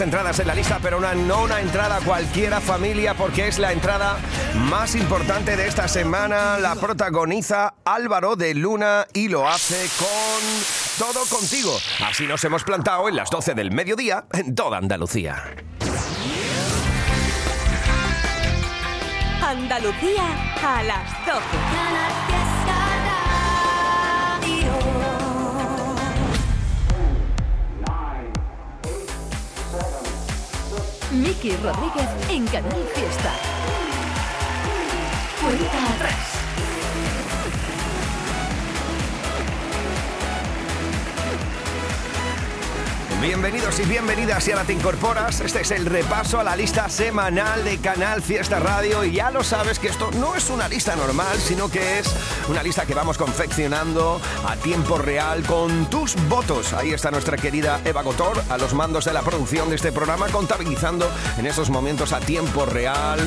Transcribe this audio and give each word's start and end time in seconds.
Entradas 0.00 0.38
en 0.40 0.46
la 0.46 0.54
lista, 0.54 0.78
pero 0.82 0.98
una, 0.98 1.14
no 1.14 1.44
una 1.44 1.58
entrada 1.58 2.00
cualquiera 2.04 2.60
familia, 2.60 3.14
porque 3.14 3.48
es 3.48 3.58
la 3.58 3.72
entrada 3.72 4.18
más 4.54 4.94
importante 4.94 5.56
de 5.56 5.66
esta 5.66 5.88
semana. 5.88 6.58
La 6.58 6.74
protagoniza 6.74 7.74
Álvaro 7.82 8.36
de 8.36 8.52
Luna 8.54 9.06
y 9.14 9.28
lo 9.28 9.48
hace 9.48 9.88
con 9.98 11.08
todo 11.08 11.24
contigo. 11.26 11.72
Así 12.06 12.26
nos 12.26 12.44
hemos 12.44 12.62
plantado 12.62 13.08
en 13.08 13.16
las 13.16 13.30
12 13.30 13.54
del 13.54 13.70
mediodía 13.70 14.26
en 14.32 14.54
toda 14.54 14.76
Andalucía. 14.76 15.42
Andalucía 19.42 20.24
a 20.62 20.82
las 20.82 21.26
12. 21.26 22.25
Miki 31.12 31.52
Rodríguez 31.56 32.08
en 32.28 32.46
Canal 32.46 32.84
Fiesta. 32.94 33.32
Cuenta 35.40 35.94
atrás. 35.94 36.45
Bienvenidos 43.20 43.80
y 43.80 43.84
bienvenidas 43.84 44.44
si 44.44 44.52
ahora 44.52 44.64
te 44.64 44.74
incorporas. 44.74 45.40
Este 45.40 45.62
es 45.62 45.70
el 45.70 45.86
repaso 45.86 46.38
a 46.38 46.44
la 46.44 46.54
lista 46.54 46.88
semanal 46.90 47.64
de 47.64 47.78
Canal 47.78 48.20
Fiesta 48.20 48.60
Radio 48.60 49.04
y 49.04 49.12
ya 49.12 49.30
lo 49.30 49.42
sabes 49.42 49.78
que 49.78 49.88
esto 49.88 50.10
no 50.12 50.34
es 50.34 50.50
una 50.50 50.68
lista 50.68 50.94
normal, 50.96 51.38
sino 51.38 51.70
que 51.70 51.98
es 51.98 52.14
una 52.48 52.62
lista 52.62 52.84
que 52.84 52.94
vamos 52.94 53.16
confeccionando 53.16 54.20
a 54.46 54.56
tiempo 54.56 54.98
real 54.98 55.42
con 55.44 55.88
tus 55.88 56.14
votos. 56.28 56.74
Ahí 56.74 56.92
está 56.92 57.10
nuestra 57.10 57.38
querida 57.38 57.80
Eva 57.86 58.02
Gotor 58.02 58.42
a 58.50 58.58
los 58.58 58.74
mandos 58.74 59.06
de 59.06 59.14
la 59.14 59.22
producción 59.22 59.70
de 59.70 59.76
este 59.76 59.92
programa, 59.92 60.28
contabilizando 60.28 61.10
en 61.38 61.46
esos 61.46 61.70
momentos 61.70 62.12
a 62.12 62.20
tiempo 62.20 62.66
real 62.66 63.18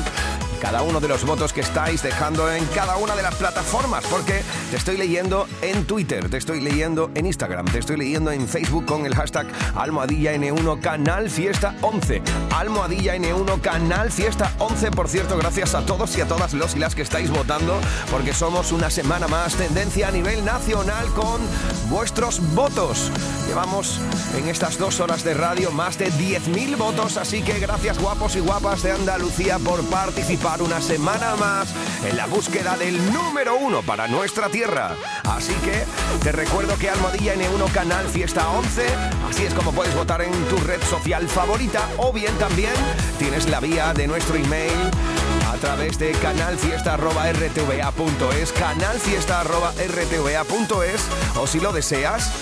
cada 0.60 0.82
uno 0.82 1.00
de 1.00 1.08
los 1.08 1.24
votos 1.24 1.52
que 1.52 1.62
estáis 1.62 2.02
dejando 2.02 2.52
en 2.52 2.64
cada 2.66 2.96
una 2.98 3.16
de 3.16 3.22
las 3.22 3.34
plataformas, 3.34 4.04
porque 4.10 4.42
te 4.70 4.76
estoy 4.76 4.98
leyendo 4.98 5.48
en 5.62 5.86
Twitter, 5.86 6.28
te 6.28 6.36
estoy 6.36 6.60
leyendo 6.60 7.10
en 7.14 7.24
Instagram, 7.24 7.64
te 7.64 7.78
estoy 7.78 7.96
leyendo 7.96 8.30
en 8.30 8.46
Facebook 8.46 8.84
con 8.84 9.06
el 9.06 9.14
hashtag 9.14 9.46
Almohadilla 9.74 10.34
N1 10.34 10.80
Canal 10.80 11.30
Fiesta 11.30 11.74
11. 11.80 12.22
Almohadilla 12.54 13.16
N1 13.16 13.60
Canal 13.62 14.12
Fiesta 14.12 14.52
11. 14.58 14.90
Por 14.90 15.08
cierto, 15.08 15.38
gracias 15.38 15.74
a 15.74 15.86
todos 15.86 16.16
y 16.18 16.20
a 16.20 16.28
todas 16.28 16.52
los 16.52 16.76
y 16.76 16.78
las 16.78 16.94
que 16.94 17.02
estáis 17.02 17.30
votando, 17.30 17.80
porque 18.10 18.34
somos 18.34 18.70
una 18.70 18.90
semana 18.90 19.28
más 19.28 19.54
tendencia 19.54 20.08
a 20.08 20.10
nivel 20.10 20.44
nacional 20.44 21.06
con 21.14 21.40
vuestros 21.88 22.40
votos. 22.54 23.10
Llevamos 23.48 23.98
en 24.36 24.48
estas 24.48 24.78
dos 24.78 25.00
horas 25.00 25.24
de 25.24 25.34
radio 25.34 25.70
más 25.70 25.98
de 25.98 26.12
10.000 26.12 26.76
votos, 26.76 27.16
así 27.16 27.42
que 27.42 27.58
gracias 27.58 27.98
guapos 27.98 28.36
y 28.36 28.40
guapas 28.40 28.82
de 28.82 28.92
Andalucía 28.92 29.58
por 29.58 29.82
participar 29.86 30.49
una 30.58 30.80
semana 30.80 31.36
más 31.36 31.68
en 32.04 32.16
la 32.16 32.26
búsqueda 32.26 32.76
del 32.76 33.12
número 33.12 33.54
uno 33.56 33.82
para 33.82 34.08
nuestra 34.08 34.48
tierra. 34.48 34.96
Así 35.24 35.52
que 35.64 35.84
te 36.24 36.32
recuerdo 36.32 36.76
que 36.76 36.90
Almohadilla 36.90 37.36
N1 37.36 37.70
Canal 37.72 38.08
Fiesta 38.08 38.50
11, 38.50 38.84
así 39.30 39.44
es 39.44 39.54
como 39.54 39.70
puedes 39.72 39.94
votar 39.94 40.22
en 40.22 40.32
tu 40.48 40.56
red 40.56 40.82
social 40.82 41.28
favorita 41.28 41.88
o 41.98 42.12
bien 42.12 42.34
también 42.38 42.72
tienes 43.18 43.48
la 43.48 43.60
vía 43.60 43.94
de 43.94 44.08
nuestro 44.08 44.34
email 44.34 44.90
a 45.48 45.56
través 45.58 45.96
de 45.98 46.10
canalfiesta.rtva.es, 46.12 48.52
canalfiesta.rtva.es 48.52 51.02
o 51.36 51.46
si 51.46 51.60
lo 51.60 51.72
deseas, 51.72 52.32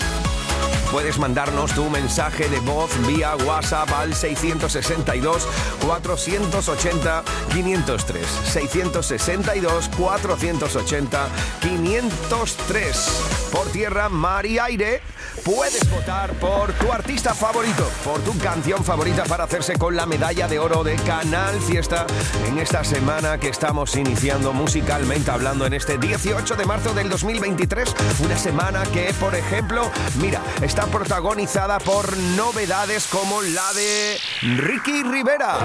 Puedes 0.91 1.19
mandarnos 1.19 1.75
tu 1.75 1.91
mensaje 1.91 2.49
de 2.49 2.61
voz 2.61 2.91
vía 3.07 3.37
WhatsApp 3.37 3.91
al 3.93 4.15
662 4.15 5.47
480 5.85 7.23
503. 7.53 8.27
662 8.45 9.91
480 9.97 11.29
503. 11.61 13.49
Por 13.53 13.67
tierra, 13.69 14.09
mar 14.09 14.47
y 14.47 14.59
aire, 14.59 15.03
puedes 15.45 15.89
votar 15.91 16.33
por 16.35 16.73
tu 16.75 16.93
artista 16.93 17.35
favorito, 17.35 17.91
por 18.05 18.21
tu 18.21 18.37
canción 18.39 18.85
favorita 18.85 19.25
para 19.25 19.45
hacerse 19.45 19.75
con 19.79 19.97
la 19.97 20.07
medalla 20.07 20.49
de 20.49 20.59
oro 20.59 20.85
de 20.85 20.97
Canal 20.97 21.59
Fiesta 21.61 22.07
en 22.47 22.59
esta 22.59 22.85
semana 22.85 23.39
que 23.39 23.49
estamos 23.49 23.97
iniciando 23.97 24.53
musicalmente 24.53 25.31
hablando 25.31 25.67
en 25.67 25.75
este 25.75 25.99
18 25.99 26.57
de 26.57 26.65
marzo 26.67 26.95
del 26.95 27.09
2023. 27.09 27.95
Una 28.25 28.37
semana 28.37 28.83
que, 28.93 29.15
por 29.21 29.35
ejemplo, 29.35 29.91
mira, 30.21 30.43
está 30.63 30.78
protagonizada 30.87 31.79
por 31.81 32.17
novedades 32.17 33.07
como 33.09 33.43
la 33.43 33.73
de 33.73 34.19
Ricky 34.43 35.03
Rivera. 35.03 35.59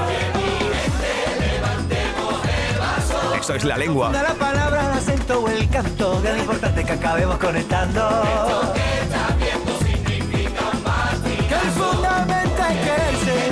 Esto 3.40 3.56
es 3.56 3.64
la 3.64 3.78
lengua. 3.78 4.12
La 4.12 4.34
palabra, 4.34 4.88
el 4.88 4.98
acento 4.98 5.42
o 5.42 5.50
el 5.50 5.70
canto, 5.70 6.22
que 6.22 6.30
lo 6.30 6.38
importante 6.38 6.84
que 6.84 6.92
acabemos 6.94 7.38
conectando. 7.38 8.74
Que 11.48 11.56
el 11.56 11.72
fundamento 11.72 12.64
es 12.64 12.78
quererse. 12.80 13.48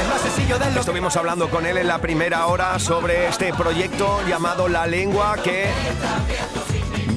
Es 0.00 0.08
más 0.08 0.20
sencillo 0.22 0.58
de 0.58 0.70
lo 0.72 0.80
Estuvimos 0.80 1.16
hablando 1.16 1.48
con 1.48 1.66
él 1.66 1.76
en 1.76 1.86
la 1.86 1.98
primera 1.98 2.46
hora 2.46 2.78
sobre 2.78 3.28
este 3.28 3.52
proyecto 3.52 4.20
llamado 4.26 4.68
La 4.68 4.86
Lengua 4.86 5.36
que 5.42 5.70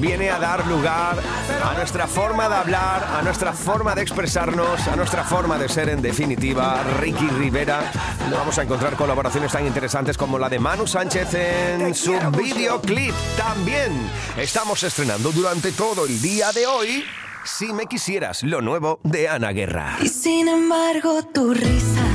viene 0.02 0.30
a 0.30 0.38
dar 0.40 0.66
lugar 0.66 1.16
a 1.64 1.74
nuestra 1.74 2.08
forma 2.08 2.48
de 2.48 2.56
hablar, 2.56 3.06
a 3.18 3.22
nuestra 3.22 3.52
forma 3.52 3.94
de 3.94 4.02
expresarnos, 4.02 4.88
a 4.88 4.96
nuestra 4.96 5.22
forma 5.22 5.56
de 5.56 5.68
ser 5.68 5.88
en 5.90 6.02
definitiva. 6.02 6.82
Ricky 6.98 7.28
Rivera, 7.28 7.92
vamos 8.28 8.58
a 8.58 8.64
encontrar 8.64 8.96
colaboraciones 8.96 9.52
tan 9.52 9.64
interesantes 9.64 10.18
como 10.18 10.40
la 10.40 10.48
de 10.48 10.58
Manu 10.58 10.88
Sánchez 10.88 11.34
en 11.34 11.94
su 11.94 12.14
videoclip. 12.36 13.14
También 13.36 13.92
estamos 14.36 14.82
estrenando 14.82 15.30
durante 15.30 15.70
todo 15.70 16.04
el 16.06 16.20
día 16.20 16.50
de 16.50 16.66
hoy. 16.66 17.04
Si 17.44 17.72
me 17.72 17.86
quisieras, 17.86 18.42
lo 18.42 18.60
nuevo 18.60 18.98
de 19.04 19.28
Ana 19.28 19.52
Guerra. 19.52 19.98
Y 20.02 20.08
sin 20.08 20.48
embargo 20.48 21.22
tu 21.32 21.54
risa, 21.54 22.06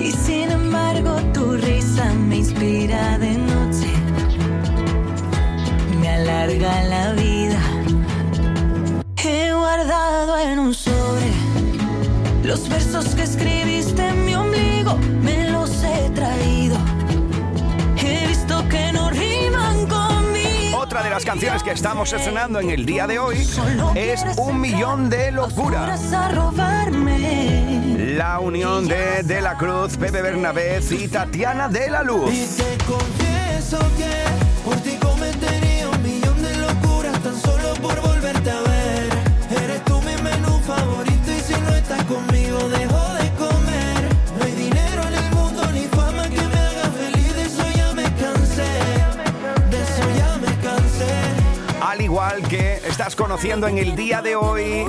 y 0.00 0.10
sin 0.10 0.50
embargo 0.50 1.14
tu 1.34 1.58
risa 1.58 2.10
me 2.14 2.36
inspira 2.36 3.18
de 3.18 3.41
alarga 6.42 6.82
la 6.84 7.12
vida. 7.12 7.58
He 9.16 9.52
guardado 9.52 10.38
en 10.38 10.58
un 10.58 10.74
sobre 10.74 11.30
los 12.42 12.68
versos 12.68 13.14
que 13.14 13.22
escribiste 13.22 14.08
en 14.08 14.24
mi 14.24 14.34
ombligo, 14.34 14.96
me 15.22 15.50
los 15.50 15.70
he 15.84 16.10
traído. 16.10 16.76
He 17.96 18.26
visto 18.26 18.68
que 18.68 18.92
no 18.92 19.10
riman 19.10 19.86
conmigo. 19.86 20.78
Otra 20.78 21.04
de 21.04 21.10
las 21.10 21.24
canciones 21.24 21.62
que 21.62 21.70
estamos 21.70 22.12
estrenando 22.12 22.58
en 22.58 22.70
el 22.70 22.84
día 22.86 23.06
de 23.06 23.20
hoy 23.20 23.46
es 23.94 24.24
Un 24.36 24.60
Millón 24.60 25.10
de 25.10 25.30
Locura. 25.30 25.86
Vas 25.86 26.12
a 26.12 26.28
robarme. 26.28 28.16
La 28.16 28.40
unión 28.40 28.88
de 28.88 29.22
De 29.22 29.40
la 29.40 29.56
Cruz, 29.56 29.96
Pepe 29.96 30.20
Bernabé 30.20 30.80
y 30.90 31.06
Tatiana 31.06 31.68
de 31.68 31.88
la 31.88 32.02
Luz. 32.02 32.32
Y 32.32 32.46
te 32.46 32.76
confieso 32.84 33.78
que 33.96 34.41
volverte 38.42 38.50
a 38.50 38.60
ver. 38.60 39.64
Eres 39.64 39.84
tú 39.84 40.00
mi 40.02 40.14
menú 40.22 40.60
favorito 40.60 41.32
y 41.32 41.40
si 41.40 41.60
no 41.60 41.74
estás 41.74 42.04
conmigo 42.04 42.58
dejo 42.68 43.14
de 43.14 43.30
comer. 43.34 44.08
No 44.38 44.44
hay 44.44 44.52
dinero 44.52 45.02
en 45.08 45.14
el 45.14 45.30
mundo 45.34 45.62
ni 45.72 45.86
fama 45.88 46.22
que 46.24 46.40
me 46.40 46.58
haga 46.58 46.90
feliz, 46.90 47.34
de 47.34 47.42
eso 47.42 47.64
ya 47.76 47.92
me 47.92 48.04
cansé. 48.04 48.72
De 49.70 49.82
eso 49.82 50.02
ya 50.18 50.38
me 50.38 50.54
cansé. 50.62 51.82
Al 51.82 52.00
igual 52.00 52.42
que 52.48 52.80
estás 52.86 53.14
conociendo 53.14 53.66
en 53.66 53.78
el 53.78 53.94
día 53.94 54.22
de 54.22 54.36
hoy 54.36 54.86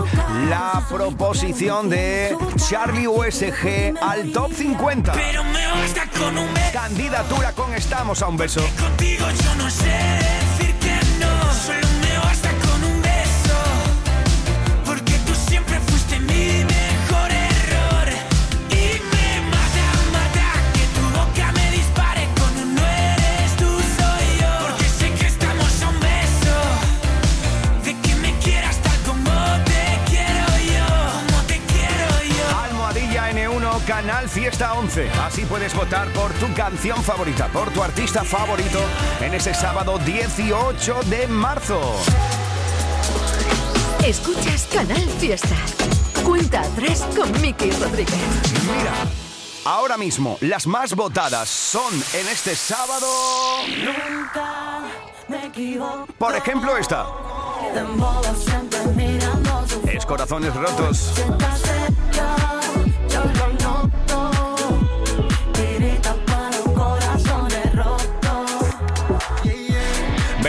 la 0.49 0.83
proposición 0.89 1.89
de 1.89 2.35
Charlie 2.69 3.07
USG 3.07 3.95
al 4.01 4.31
top 4.31 4.53
50. 4.53 5.11
Pero 5.13 5.43
me 5.43 5.67
basta 5.67 6.07
con 6.17 6.37
un. 6.37 6.47
Candidatura 6.71 7.51
con 7.53 7.73
Estamos 7.73 8.21
a 8.21 8.27
un 8.27 8.37
beso. 8.37 8.61
Contigo 8.79 9.25
yo 9.43 9.55
no 9.55 9.69
sé 9.69 10.52
Fiesta 34.53 34.73
11. 34.75 35.09
Así 35.25 35.45
puedes 35.45 35.73
votar 35.73 36.07
por 36.09 36.31
tu 36.33 36.53
canción 36.53 37.01
favorita, 37.01 37.47
por 37.47 37.71
tu 37.71 37.81
artista 37.81 38.23
favorito 38.23 38.79
en 39.19 39.33
ese 39.33 39.51
sábado 39.51 39.97
18 39.97 40.99
de 41.07 41.25
marzo. 41.25 41.81
Escuchas 44.05 44.67
Canal 44.71 45.09
Fiesta. 45.17 45.55
Cuenta 46.23 46.61
a 46.61 46.67
tres 46.75 47.03
con 47.17 47.31
Miki 47.41 47.71
Rodríguez. 47.71 48.13
Mira, 48.61 48.93
ahora 49.65 49.97
mismo 49.97 50.37
las 50.41 50.67
más 50.67 50.93
votadas 50.93 51.49
son 51.49 51.91
en 52.13 52.27
este 52.27 52.55
sábado. 52.55 53.07
Nunca 53.67 54.81
me 55.29 55.47
equivoco. 55.47 56.05
Por 56.19 56.35
ejemplo, 56.35 56.77
esta. 56.77 57.07
Es 59.91 60.05
Corazones 60.05 60.53
Rotos. 60.53 61.11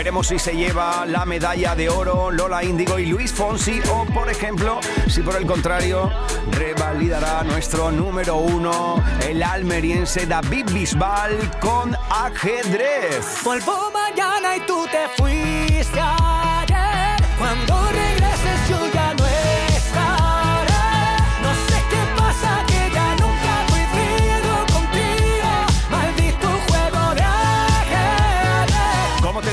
Veremos 0.05 0.27
si 0.27 0.37
se 0.37 0.55
lleva 0.55 1.03
la 1.07 1.25
medalla 1.25 1.73
de 1.73 1.89
oro 1.89 2.29
Lola 2.29 2.63
Índigo 2.63 2.99
y 2.99 3.07
Luis 3.07 3.33
Fonsi 3.33 3.81
o, 3.91 4.05
por 4.05 4.29
ejemplo, 4.29 4.79
si 5.07 5.23
por 5.23 5.35
el 5.35 5.47
contrario 5.47 6.11
revalidará 6.51 7.43
nuestro 7.43 7.91
número 7.91 8.35
uno, 8.35 9.03
el 9.27 9.41
almeriense 9.41 10.27
David 10.27 10.67
Bisbal 10.71 11.49
con 11.59 11.97
ajedrez. 12.11 13.41
Vuelvo 13.43 13.89
mañana 13.89 14.57
y 14.57 14.59
tú 14.67 14.85
te 14.91 15.07
fuiste 15.19 15.99
ayer. 15.99 17.25
Cuando 17.39 18.04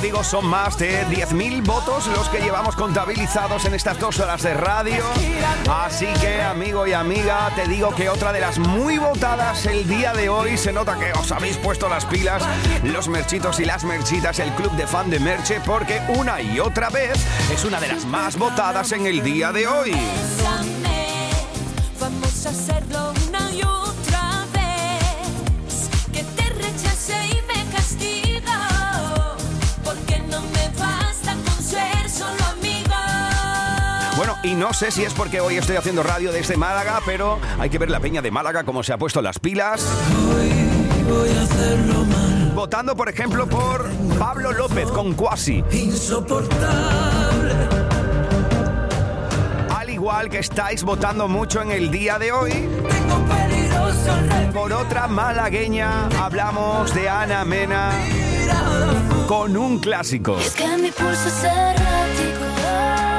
digo, 0.02 0.25
son 0.25 0.46
más 0.46 0.76
de 0.78 1.06
10.000 1.06 1.64
votos 1.64 2.08
los 2.08 2.28
que 2.28 2.40
llevamos 2.40 2.75
contabilizados 2.75 3.64
en 3.66 3.75
estas 3.75 4.00
dos 4.00 4.19
horas 4.19 4.43
de 4.43 4.52
radio. 4.52 5.04
Así 5.70 6.08
que, 6.20 6.43
amigo 6.43 6.87
y 6.88 6.93
amiga, 6.93 7.50
te 7.54 7.69
digo 7.69 7.94
que 7.94 8.08
otra 8.08 8.32
de 8.32 8.40
las 8.40 8.58
muy 8.58 8.99
votadas 8.99 9.64
el 9.64 9.87
día 9.87 10.12
de 10.12 10.28
hoy, 10.28 10.58
se 10.58 10.72
nota 10.72 10.99
que 10.99 11.12
os 11.12 11.31
habéis 11.31 11.56
puesto 11.56 11.88
las 11.88 12.04
pilas, 12.04 12.43
los 12.82 13.08
merchitos 13.08 13.60
y 13.60 13.64
las 13.64 13.84
merchitas, 13.84 14.40
el 14.40 14.50
club 14.52 14.72
de 14.72 14.88
fan 14.88 15.08
de 15.08 15.20
Merche, 15.20 15.60
porque 15.64 16.00
una 16.16 16.43
y 16.43 16.58
otra 16.58 16.90
vez 16.90 17.14
es 17.52 17.64
una 17.64 17.78
de 17.78 17.88
las 17.88 18.04
más 18.04 18.37
votadas 18.37 18.90
en 18.90 19.06
el 19.06 19.22
día 19.22 19.52
de 19.52 19.69
hoy. 19.69 19.93
Vamos 22.00 22.46
a 22.46 22.49
hacerlo 22.49 23.12
y 34.43 34.55
no 34.55 34.73
sé 34.73 34.91
si 34.91 35.05
es 35.05 35.15
porque 35.15 35.41
hoy 35.41 35.56
estoy 35.56 35.77
haciendo 35.77 36.03
radio 36.03 36.33
desde 36.33 36.56
Málaga, 36.56 37.00
pero 37.06 37.39
hay 37.59 37.71
que 37.71 37.79
ver 37.79 37.91
la 37.91 38.00
peña 38.00 38.23
de 38.23 38.31
Málaga 38.31 38.65
cómo 38.65 38.83
se 38.83 38.93
ha 38.93 38.99
puesto 38.99 39.23
las 39.23 39.39
pilas. 39.39 39.87
Voy 41.09 41.29
a 41.31 41.43
hacerlo 41.43 42.05
mal, 42.05 42.53
Votando, 42.55 42.97
por 42.97 43.09
ejemplo, 43.09 43.47
por 43.47 43.89
Pablo 44.19 44.53
López 44.53 44.89
con 44.89 45.15
Cuasi. 45.15 45.62
insoportable. 45.73 47.55
Al 49.77 49.91
igual 49.91 50.29
que 50.29 50.39
estáis 50.39 50.83
votando 50.83 51.29
mucho 51.29 51.62
en 51.62 51.71
el 51.71 51.91
día 51.91 52.19
de 52.19 52.33
hoy, 52.33 52.69
por 54.53 54.73
otra 54.73 55.06
malagueña 55.06 56.09
hablamos 56.21 56.95
de 56.95 57.09
Ana 57.09 57.45
Mena 57.45 57.91
con 59.27 59.56
un 59.56 59.79
clásico. 59.79 60.38
Es 60.38 60.55
que 60.55 60.67
mi 60.77 60.91
pulso 60.91 61.29
es 61.29 61.45
errático. 61.45 63.12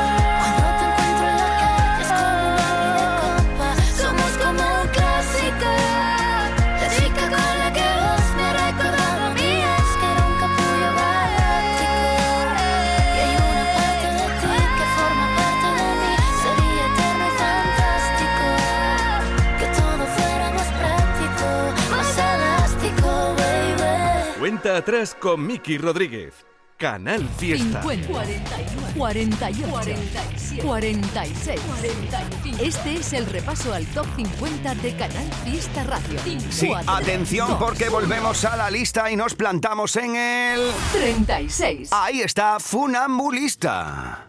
Cuenta 24.73 24.91
atrás 24.91 25.15
con 25.19 25.45
Miki 25.45 25.77
Rodríguez. 25.77 26.33
Canal 26.79 27.29
Fiesta. 27.37 27.83
50, 27.83 28.07
49, 28.07 28.93
48, 28.97 29.67
47, 29.71 30.63
46, 30.63 31.61
45. 31.61 32.63
Este 32.63 32.93
es 32.95 33.13
el 33.13 33.27
repaso 33.27 33.71
al 33.71 33.85
top 33.87 34.07
50 34.15 34.73
de 34.73 34.95
Canal 34.97 35.31
Fiesta 35.43 35.83
Radio. 35.83 36.19
Sí, 36.49 36.67
Cuatro, 36.69 36.91
atención 36.91 37.49
dos, 37.49 37.59
porque 37.59 37.89
volvemos 37.89 38.43
a 38.45 38.57
la 38.57 38.71
lista 38.71 39.11
y 39.11 39.15
nos 39.15 39.35
plantamos 39.35 39.95
en 39.95 40.15
el... 40.15 40.71
36. 40.93 41.89
Ahí 41.91 42.21
está, 42.21 42.59
Funambulista. 42.59 44.27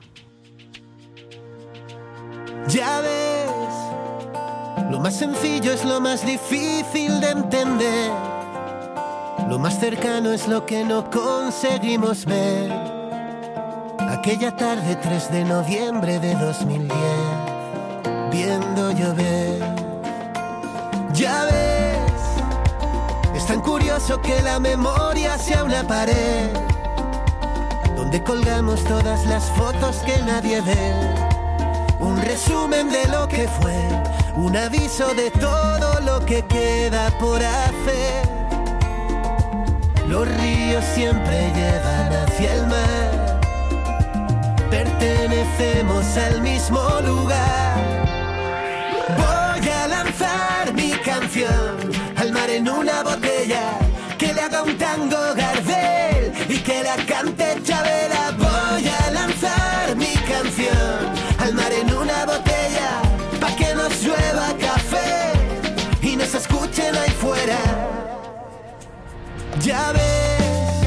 Ya 2.69 3.01
ves, 3.01 4.91
lo 4.91 5.01
más 5.01 5.19
sencillo 5.19 5.73
es 5.73 5.83
lo 5.87 6.03
más 6.03 6.27
difícil 6.27 7.19
de 7.23 7.31
entender. 7.31 8.44
Lo 9.49 9.59
más 9.59 9.79
cercano 9.79 10.33
es 10.33 10.49
lo 10.49 10.65
que 10.65 10.85
no 10.85 11.11
conseguimos 11.11 12.25
ver. 12.25 12.73
Aquella 13.99 14.57
tarde 14.57 14.97
3 14.97 15.33
de 15.33 15.45
noviembre 15.45 16.19
de 16.19 16.35
2010, 16.35 16.99
viendo 18.33 18.91
llover. 18.93 19.61
Ya 21.13 21.45
ves, 21.45 23.37
es 23.37 23.47
tan 23.47 23.61
curioso 23.61 24.21
que 24.23 24.41
la 24.43 24.59
memoria 24.59 25.37
sea 25.39 25.63
una 25.63 25.87
pared 25.87 26.49
donde 27.97 28.23
colgamos 28.23 28.83
todas 28.85 29.27
las 29.27 29.45
fotos 29.51 29.97
que 30.07 30.19
nadie 30.23 30.61
ve. 30.63 30.93
Un 32.01 32.21
resumen 32.23 32.91
de 32.91 33.07
lo 33.09 33.29
que 33.29 33.47
fue, 33.49 33.77
un 34.37 34.57
aviso 34.57 35.15
de 35.15 35.31
todo 35.31 36.01
lo 36.01 36.25
que 36.25 36.45
queda 36.47 37.11
por 37.19 37.43
hacer. 37.43 38.44
Los 40.15 40.29
ríos 40.29 40.85
siempre 40.95 41.51
llevan 41.57 42.13
hacia 42.13 42.55
el 42.55 42.67
mar, 42.69 43.41
pertenecemos 44.71 46.05
al 46.17 46.41
mismo 46.41 46.81
lugar. 47.05 47.75
Voy 49.19 49.69
a 49.69 49.89
lanzar 49.89 50.73
mi 50.73 50.93
canción 51.05 51.91
al 52.17 52.31
mar 52.31 52.49
en 52.49 52.69
una 52.69 53.03
botella, 53.03 53.73
que 54.17 54.33
le 54.33 54.41
haga 54.41 54.63
un 54.63 54.79
tango 54.79 55.35
Gardel 55.35 56.33
y 56.49 56.59
que 56.59 56.85
la 56.85 56.95
cante 57.07 57.61
Chabela. 57.65 58.31
Voy 58.39 58.87
a 58.87 59.11
lanzar 59.11 59.97
mi 59.97 60.15
canción 60.33 61.11
al 61.41 61.55
mar 61.55 61.73
en 61.73 61.93
una 61.93 62.25
botella, 62.25 62.44
Ya 69.65 69.93
ves, 69.93 70.87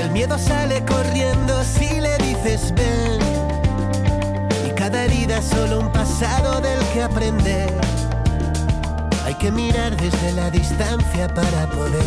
el 0.00 0.10
miedo 0.10 0.38
sale 0.38 0.82
corriendo 0.86 1.62
si 1.64 2.00
le 2.00 2.16
dices 2.16 2.72
ven. 2.74 3.18
Y 4.66 4.70
cada 4.70 5.04
herida 5.04 5.36
es 5.36 5.44
solo 5.44 5.80
un 5.80 5.92
pasado 5.92 6.62
del 6.62 6.78
que 6.94 7.02
aprender. 7.02 7.70
Hay 9.26 9.34
que 9.34 9.52
mirar 9.52 9.94
desde 9.98 10.32
la 10.32 10.50
distancia 10.50 11.28
para 11.28 11.66
poder 11.66 12.02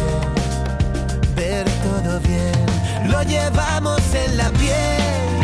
ver 1.35 1.67
todo 1.83 2.19
bien. 2.21 3.11
Lo 3.11 3.21
llevamos 3.21 4.01
en 4.15 4.35
la 4.35 4.49
piel. 4.49 5.37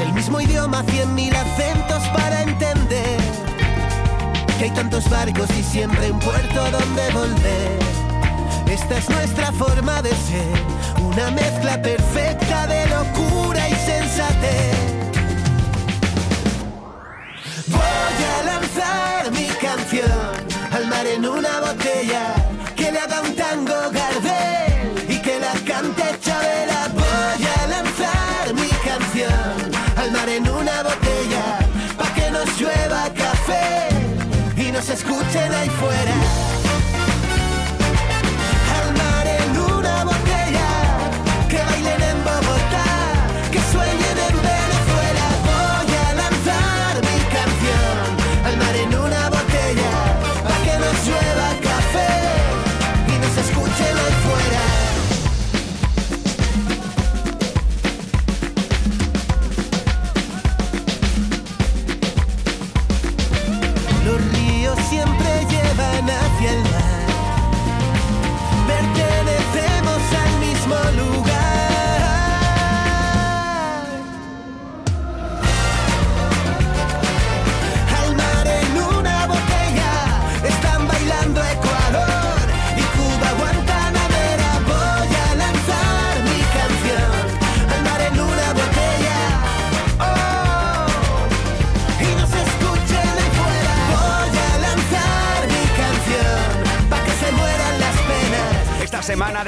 El 0.00 0.14
mismo 0.14 0.40
idioma, 0.40 0.82
cien 0.88 1.14
mil 1.14 1.36
acentos 1.36 2.02
para 2.14 2.40
entender. 2.40 3.20
Que 4.56 4.64
hay 4.64 4.70
tantos 4.70 5.10
barcos 5.10 5.50
y 5.58 5.62
siempre 5.62 6.10
un 6.10 6.20
puerto 6.20 6.70
donde 6.70 7.10
volver. 7.12 8.05
Esta 8.68 8.98
es 8.98 9.08
nuestra 9.08 9.52
forma 9.52 10.02
de 10.02 10.10
ser, 10.10 10.56
una 11.00 11.30
mezcla 11.30 11.80
perfecta 11.80 12.66
de 12.66 12.86
locura 12.86 13.68
y 13.68 13.74
sensatez. 13.74 14.76
Voy 17.68 18.18
a 18.34 18.44
lanzar 18.44 19.30
mi 19.32 19.46
canción 19.60 20.32
al 20.72 20.86
mar 20.88 21.06
en 21.06 21.26
una 21.26 21.60
botella, 21.60 22.34
que 22.76 22.92
le 22.92 22.98
haga 22.98 23.22
un 23.22 23.34
tango 23.34 23.74
Gardel 23.92 25.06
y 25.08 25.18
que 25.20 25.40
la 25.40 25.52
cante 25.64 26.04
Chabela. 26.20 26.88
Voy 26.94 27.46
a 27.58 27.66
lanzar 27.68 28.54
mi 28.54 28.68
canción 28.84 29.56
al 29.96 30.10
mar 30.12 30.28
en 30.28 30.48
una 30.48 30.82
botella, 30.82 31.58
pa' 31.96 32.14
que 32.14 32.30
nos 32.30 32.60
llueva 32.60 33.08
café 33.14 33.88
y 34.56 34.70
nos 34.70 34.88
escuchen 34.88 35.54
ahí 35.54 35.70
fuera. 35.70 36.25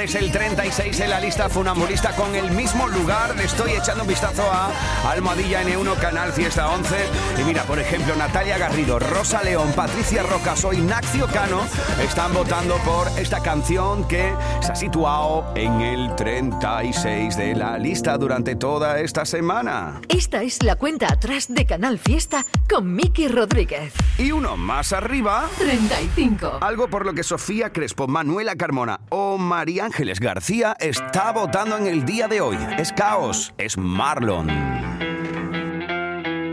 Desde 0.09 0.25
el 0.25 0.31
36 0.31 1.01
en 1.01 1.09
la 1.11 1.19
lista 1.19 1.49
funambulista 1.49 2.15
con 2.15 2.33
el 2.33 2.49
mismo 2.49 2.87
lugar. 2.87 3.35
Le 3.35 3.43
estoy 3.43 3.73
echando 3.73 4.01
un 4.01 4.09
vistazo 4.09 4.41
a 4.41 4.71
Almohadilla 5.07 5.61
N1 5.61 5.99
Canal 5.99 6.33
Fiesta 6.33 6.67
11. 6.67 6.95
Y 7.39 7.43
mira, 7.43 7.61
por 7.65 7.77
ejemplo, 7.77 8.15
Natalia 8.15 8.57
Garrido, 8.57 8.97
Rosa 8.97 9.43
León, 9.43 9.71
Patricia 9.75 10.23
Rocaso 10.23 10.73
y 10.73 10.77
Naxio 10.77 11.27
Cano 11.27 11.61
están 12.01 12.33
votando 12.33 12.77
por 12.77 13.07
esta 13.19 13.43
canción 13.43 14.07
que 14.07 14.33
se 14.61 14.71
ha 14.71 14.75
situado 14.75 15.53
en 15.55 15.79
el 15.81 16.15
36 16.15 17.37
de 17.37 17.55
la 17.55 17.77
lista 17.77 18.17
durante 18.17 18.55
toda 18.55 18.99
esta 18.99 19.25
semana. 19.25 20.01
Esta 20.09 20.41
es 20.41 20.63
la 20.63 20.75
cuenta 20.75 21.05
atrás 21.13 21.53
de 21.53 21.67
Canal 21.67 21.99
Fiesta 21.99 22.47
con 22.67 22.95
Miki 22.95 23.27
Rodríguez. 23.27 23.93
Y 24.19 24.33
uno 24.33 24.57
más 24.57 24.91
arriba. 24.91 25.47
35. 25.57 26.59
Algo 26.59 26.89
por 26.89 27.05
lo 27.05 27.13
que 27.13 27.23
Sofía 27.23 27.71
Crespo, 27.71 28.07
Manuela 28.07 28.55
Carmona 28.57 28.99
o 29.09 29.37
María 29.37 29.85
Ángeles 29.85 30.19
García 30.19 30.75
está 30.77 31.31
votando 31.31 31.77
en 31.77 31.87
el 31.87 32.03
día 32.03 32.27
de 32.27 32.41
hoy. 32.41 32.57
Es 32.77 32.91
caos, 32.91 33.53
es 33.57 33.77
Marlon. 33.77 34.47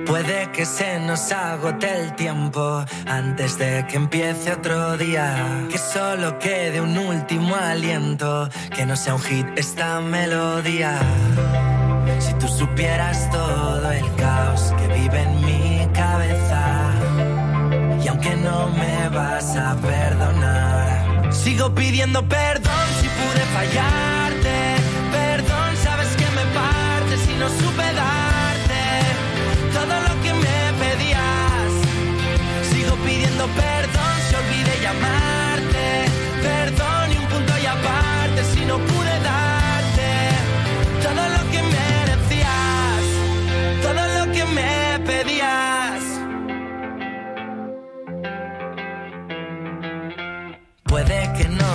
Puede 0.07 0.53
que 0.53 0.65
se 0.65 1.01
nos 1.01 1.33
agote 1.33 1.93
el 1.93 2.15
tiempo 2.15 2.85
antes 3.07 3.59
de 3.59 3.85
que 3.89 3.97
empiece 3.97 4.53
otro 4.53 4.97
día. 4.97 5.67
Que 5.69 5.79
solo 5.79 6.39
quede 6.39 6.81
un 6.81 6.97
último 6.97 7.57
aliento, 7.57 8.49
que 8.77 8.87
no 8.87 8.95
sea 8.95 9.17
un 9.17 9.23
hit 9.23 9.47
esta 9.57 10.01
melodía. 10.01 11.01
Si 12.21 12.33
tú 12.35 12.47
supieras 12.47 13.29
todo 13.31 13.91
el 13.91 14.15
caos 14.15 14.73
que 14.79 14.95
vive 14.95 15.21
en 15.21 15.45
mi 15.45 15.89
cabeza, 15.93 16.86
y 18.07 18.09
aunque 18.09 18.37
no 18.37 18.69
me 18.69 19.09
vas 19.09 19.57
a 19.57 19.75
perdonar, 19.79 21.35
sigo 21.35 21.75
pidiendo 21.75 22.23
perdón 22.29 22.87
si 23.01 23.09
pude 23.09 23.43
fallarte. 23.57 24.77
Perdón, 25.11 25.77
sabes 25.83 26.11
que 26.15 26.27
me 26.39 26.45
parte 26.55 27.17
si 27.27 27.35
no 27.35 27.49
supe 27.49 27.87
darte 28.03 28.85
todo 29.73 29.95
lo 30.07 30.23
que 30.23 30.33
me 30.35 30.59
pedías. 30.83 31.73
Sigo 32.71 32.95
pidiendo 33.05 33.45
perdón 33.49 34.15
si 34.29 34.35
olvidé 34.37 34.83
llamarte. 34.85 35.26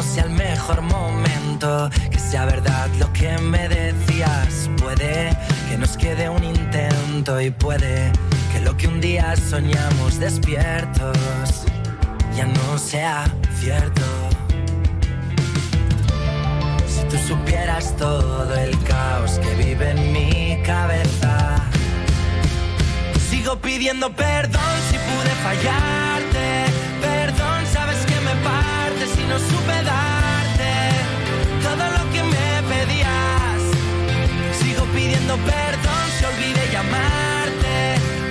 Sea 0.01 0.23
el 0.23 0.31
mejor 0.31 0.81
momento, 0.81 1.89
que 2.09 2.19
sea 2.19 2.45
verdad 2.45 2.89
lo 2.99 3.13
que 3.13 3.37
me 3.37 3.69
decías. 3.69 4.69
Puede 4.77 5.37
que 5.69 5.77
nos 5.77 5.95
quede 5.95 6.27
un 6.27 6.43
intento 6.43 7.39
y 7.39 7.51
puede 7.51 8.11
que 8.51 8.59
lo 8.61 8.75
que 8.75 8.87
un 8.87 8.99
día 8.99 9.35
soñamos 9.37 10.19
despiertos 10.19 11.17
ya 12.35 12.45
no 12.45 12.77
sea 12.77 13.25
cierto. 13.59 14.01
Si 16.87 17.03
tú 17.07 17.17
supieras 17.17 17.95
todo 17.95 18.53
el 18.55 18.77
caos 18.83 19.39
que 19.39 19.53
vive 19.63 19.91
en 19.91 20.11
mi 20.11 20.61
cabeza, 20.63 21.57
sigo 23.29 23.55
pidiendo 23.57 24.11
perdón 24.13 24.75
si 24.89 24.97
pude 24.97 25.29
fallarte. 25.43 26.80
No 29.31 29.39
supe 29.39 29.77
darte 29.91 30.73
todo 31.63 31.83
lo 31.97 32.03
que 32.11 32.21
me 32.33 32.49
pedías. 32.71 33.61
Sigo 34.59 34.83
pidiendo 34.93 35.37
perdón 35.37 36.03
si 36.17 36.25
olvidé 36.25 36.63
llamarte. 36.75 37.75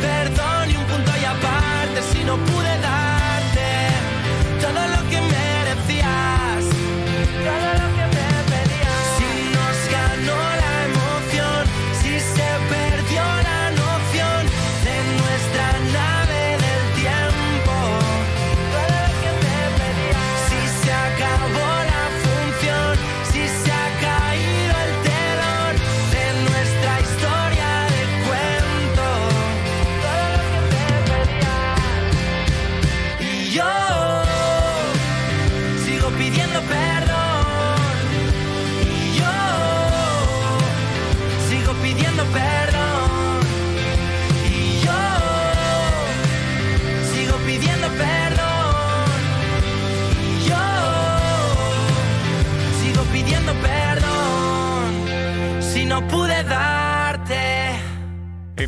Perdón 0.06 0.70
y 0.70 0.76
un 0.76 0.84
punto 0.84 1.10
y 1.22 1.24
aparte 1.24 1.98
si 2.12 2.22
no 2.24 2.36
pude 2.36 2.59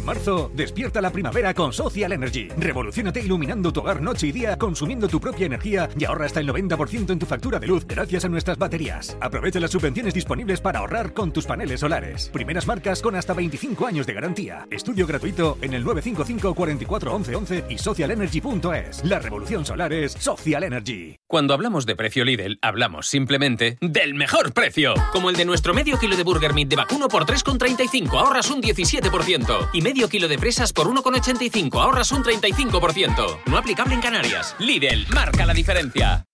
En 0.02 0.06
marzo, 0.06 0.50
despierta 0.52 1.00
la 1.00 1.12
primavera 1.12 1.54
con 1.54 1.72
Social 1.72 2.10
Energy. 2.10 2.48
Revolucionate 2.58 3.20
iluminando 3.20 3.72
tu 3.72 3.78
hogar 3.78 4.02
noche 4.02 4.26
y 4.26 4.32
día, 4.32 4.58
consumiendo 4.58 5.06
tu 5.06 5.20
propia 5.20 5.46
energía 5.46 5.88
y 5.96 6.04
ahorra 6.04 6.26
hasta 6.26 6.40
el 6.40 6.48
90% 6.48 7.12
en 7.12 7.20
tu 7.20 7.24
factura 7.24 7.60
de 7.60 7.68
luz 7.68 7.86
gracias 7.86 8.24
a 8.24 8.28
nuestras 8.28 8.58
baterías. 8.58 9.16
Aprovecha 9.20 9.60
las 9.60 9.70
subvenciones 9.70 10.12
disponibles 10.12 10.60
para 10.60 10.80
ahorrar 10.80 11.14
con 11.14 11.32
tus 11.32 11.46
paneles 11.46 11.78
solares. 11.78 12.30
Primeras 12.30 12.66
marcas 12.66 13.00
con 13.00 13.14
hasta 13.14 13.32
25 13.32 13.86
años 13.86 14.04
de 14.04 14.14
garantía. 14.14 14.66
Estudio 14.72 15.06
gratuito 15.06 15.56
en 15.60 15.72
el 15.72 15.84
955 15.84 16.52
44 16.52 17.14
11 17.14 17.36
11 17.36 17.64
y 17.68 17.78
socialenergy.es. 17.78 19.04
La 19.04 19.20
revolución 19.20 19.64
solar 19.64 19.92
es 19.92 20.14
Social 20.14 20.64
Energy. 20.64 21.14
Cuando 21.28 21.54
hablamos 21.54 21.86
de 21.86 21.94
precio 21.94 22.24
Lidl, 22.24 22.58
hablamos 22.60 23.06
simplemente 23.06 23.78
del 23.80 24.14
mejor 24.14 24.52
precio. 24.52 24.94
Como 25.12 25.30
el 25.30 25.36
de 25.36 25.44
nuestro 25.44 25.74
medio 25.74 25.96
kilo 25.96 26.16
de 26.16 26.24
Burger 26.24 26.54
Meat 26.54 26.68
de 26.70 26.76
vacuno 26.76 27.06
por 27.06 27.24
3,35, 27.24 28.18
ahorras 28.18 28.50
un 28.50 28.60
17%. 28.60 29.68
Y 29.72 29.80
medio 29.80 29.91
kilo 30.08 30.28
de 30.28 30.38
fresas 30.38 30.72
por 30.72 30.86
1,85, 30.88 31.80
ahorras 31.80 32.12
un 32.12 32.22
35%. 32.22 33.40
No 33.46 33.56
aplicable 33.56 33.94
en 33.94 34.00
Canarias. 34.00 34.56
Lidl, 34.58 35.06
marca 35.08 35.46
la 35.46 35.54
diferencia. 35.54 36.24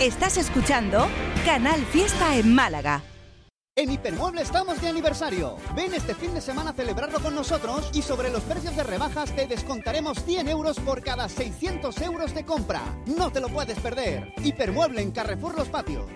Estás 0.00 0.38
escuchando 0.38 1.08
Canal 1.44 1.84
Fiesta 1.84 2.36
en 2.36 2.54
Málaga. 2.54 3.02
En 3.76 3.92
Hipermueble 3.92 4.42
estamos 4.42 4.80
de 4.80 4.88
aniversario. 4.88 5.56
Ven 5.76 5.94
este 5.94 6.14
fin 6.14 6.34
de 6.34 6.40
semana 6.40 6.70
a 6.70 6.72
celebrarlo 6.72 7.20
con 7.20 7.34
nosotros 7.34 7.90
y 7.92 8.02
sobre 8.02 8.30
los 8.30 8.42
precios 8.42 8.74
de 8.76 8.82
rebajas 8.82 9.34
te 9.36 9.46
descontaremos 9.46 10.24
100 10.24 10.48
euros 10.48 10.80
por 10.80 11.02
cada 11.02 11.28
600 11.28 12.00
euros 12.00 12.34
de 12.34 12.44
compra. 12.44 12.82
No 13.06 13.30
te 13.30 13.40
lo 13.40 13.48
puedes 13.48 13.78
perder. 13.78 14.32
Hipermueble 14.42 15.02
en 15.02 15.12
Carrefour 15.12 15.54
Los 15.56 15.68
Patios. 15.68 16.06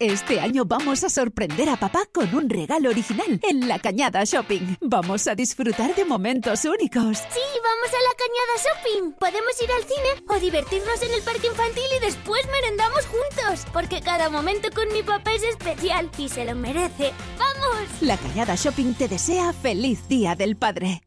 Este 0.00 0.38
año 0.38 0.64
vamos 0.64 1.02
a 1.02 1.08
sorprender 1.08 1.68
a 1.68 1.76
papá 1.76 2.04
con 2.12 2.32
un 2.32 2.48
regalo 2.48 2.88
original 2.88 3.40
en 3.42 3.66
la 3.66 3.80
Cañada 3.80 4.22
Shopping. 4.22 4.76
Vamos 4.80 5.26
a 5.26 5.34
disfrutar 5.34 5.92
de 5.96 6.04
momentos 6.04 6.64
únicos. 6.66 7.18
Sí, 7.18 7.40
vamos 7.64 7.88
a 7.88 8.00
la 8.06 8.14
Cañada 8.16 8.54
Shopping. 8.62 9.12
Podemos 9.18 9.60
ir 9.60 9.72
al 9.72 9.82
cine 9.82 10.24
o 10.28 10.38
divertirnos 10.38 11.02
en 11.02 11.14
el 11.14 11.22
parque 11.22 11.48
infantil 11.48 11.82
y 11.96 12.00
después 12.00 12.46
merendamos 12.46 13.06
juntos. 13.06 13.66
Porque 13.72 14.00
cada 14.00 14.30
momento 14.30 14.68
con 14.72 14.86
mi 14.92 15.02
papá 15.02 15.32
es 15.32 15.42
especial 15.42 16.08
y 16.16 16.28
se 16.28 16.44
lo 16.44 16.54
merece. 16.54 17.12
¡Vamos! 17.36 17.88
La 18.00 18.16
Cañada 18.18 18.54
Shopping 18.54 18.94
te 18.94 19.08
desea 19.08 19.52
feliz 19.52 20.06
Día 20.06 20.36
del 20.36 20.56
Padre. 20.56 21.02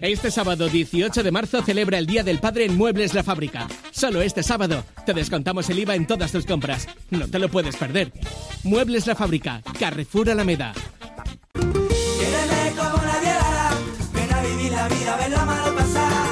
Este 0.00 0.30
sábado 0.30 0.68
18 0.68 1.22
de 1.22 1.32
marzo 1.32 1.62
celebra 1.62 1.96
el 1.96 2.06
Día 2.06 2.22
del 2.22 2.38
Padre 2.38 2.66
en 2.66 2.76
Muebles 2.76 3.14
La 3.14 3.22
Fábrica. 3.22 3.66
Solo 3.92 4.20
este 4.20 4.42
sábado 4.42 4.84
te 5.06 5.14
descontamos 5.14 5.70
el 5.70 5.78
IVA 5.78 5.94
en 5.94 6.06
todas 6.06 6.32
tus 6.32 6.44
compras. 6.44 6.86
No 7.10 7.26
te 7.28 7.38
lo 7.38 7.48
puedes 7.48 7.76
perder. 7.76 8.12
Muebles 8.62 9.06
La 9.06 9.16
Fábrica, 9.16 9.62
Carrefour 9.78 10.28
Alameda. 10.28 10.74
Quiereme 11.54 12.76
como 12.76 13.02
nadie 13.02 13.30
hará, 13.30 13.70
ven 14.12 14.32
a 14.34 14.42
vivir 14.42 14.72
la 14.72 14.88
vida, 14.88 15.16
ver 15.16 15.30
la 15.30 15.44
mano 15.46 15.74
pasar. 15.74 16.26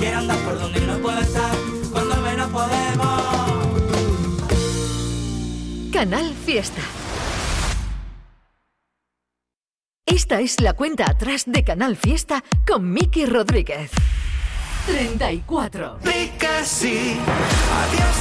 Quiero 0.00 0.18
andar 0.18 0.38
por 0.44 0.58
donde 0.58 0.80
no 0.80 0.98
puedo 0.98 1.20
estar, 1.20 1.56
cuando 1.92 2.16
menos 2.16 2.48
podemos. 2.50 3.22
Canal 5.92 6.34
Fiesta. 6.44 6.82
Esta 10.10 10.40
es 10.40 10.60
la 10.62 10.72
cuenta 10.72 11.04
atrás 11.04 11.44
de 11.46 11.62
Canal 11.62 11.94
Fiesta 11.94 12.42
con 12.66 12.90
Miki 12.92 13.26
Rodríguez. 13.26 13.90
34. 14.86 15.98
Di 16.02 16.30
que 16.38 16.64
sí, 16.64 17.14
adiós 17.82 18.16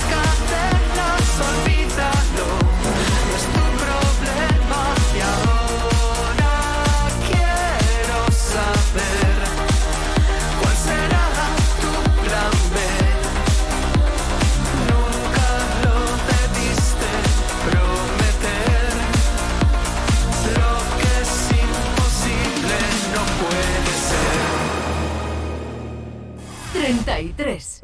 33. 26.88 27.84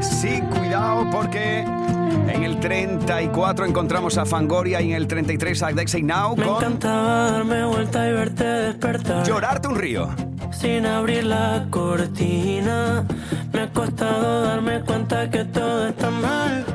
Sí, 0.00 0.42
cuidado 0.54 1.08
porque 1.10 1.60
en 1.60 2.44
el 2.44 2.60
34 2.60 3.64
encontramos 3.64 4.18
a 4.18 4.26
Fangoria 4.26 4.82
y 4.82 4.90
en 4.90 4.96
el 4.96 5.06
33 5.06 5.62
a 5.62 5.72
Dexy 5.72 6.02
Now. 6.02 6.36
Me 6.36 6.44
encantaba 6.44 7.30
darme 7.30 7.64
vuelta 7.64 8.06
y 8.06 8.12
verte 8.12 8.44
despertar. 8.44 9.26
Llorarte 9.26 9.68
un 9.68 9.76
río. 9.76 10.10
Sin 10.50 10.84
abrir 10.84 11.24
la 11.24 11.68
cortina, 11.70 13.06
me 13.50 13.60
ha 13.62 13.72
costado 13.72 14.42
darme 14.42 14.82
cuenta 14.82 15.30
que 15.30 15.46
todo 15.46 15.88
está 15.88 16.10
mal. 16.10 16.66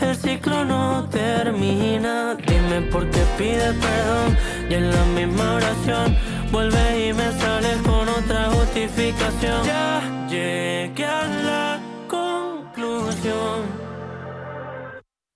El 0.00 0.16
ciclo 0.16 0.64
no 0.64 1.08
termina, 1.10 2.34
dime 2.34 2.80
por 2.90 3.08
qué 3.08 3.20
pides 3.38 3.72
perdón 3.76 4.36
y 4.68 4.74
en 4.74 4.90
la 4.90 5.04
misma 5.14 5.54
oración 5.54 6.16
vuelve 6.50 7.08
y 7.08 7.12
me 7.12 7.32
sales 7.32 7.76
con 7.82 8.08
otra 8.08 8.50
justificación. 8.50 9.64
Ya 9.66 10.26
llegué 10.28 11.04
a 11.04 11.26
la 11.26 11.80
conclusión 12.08 13.84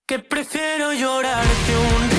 que 0.06 0.18
prefiero 0.18 0.92
llorarte 0.92 1.72
un 1.76 2.17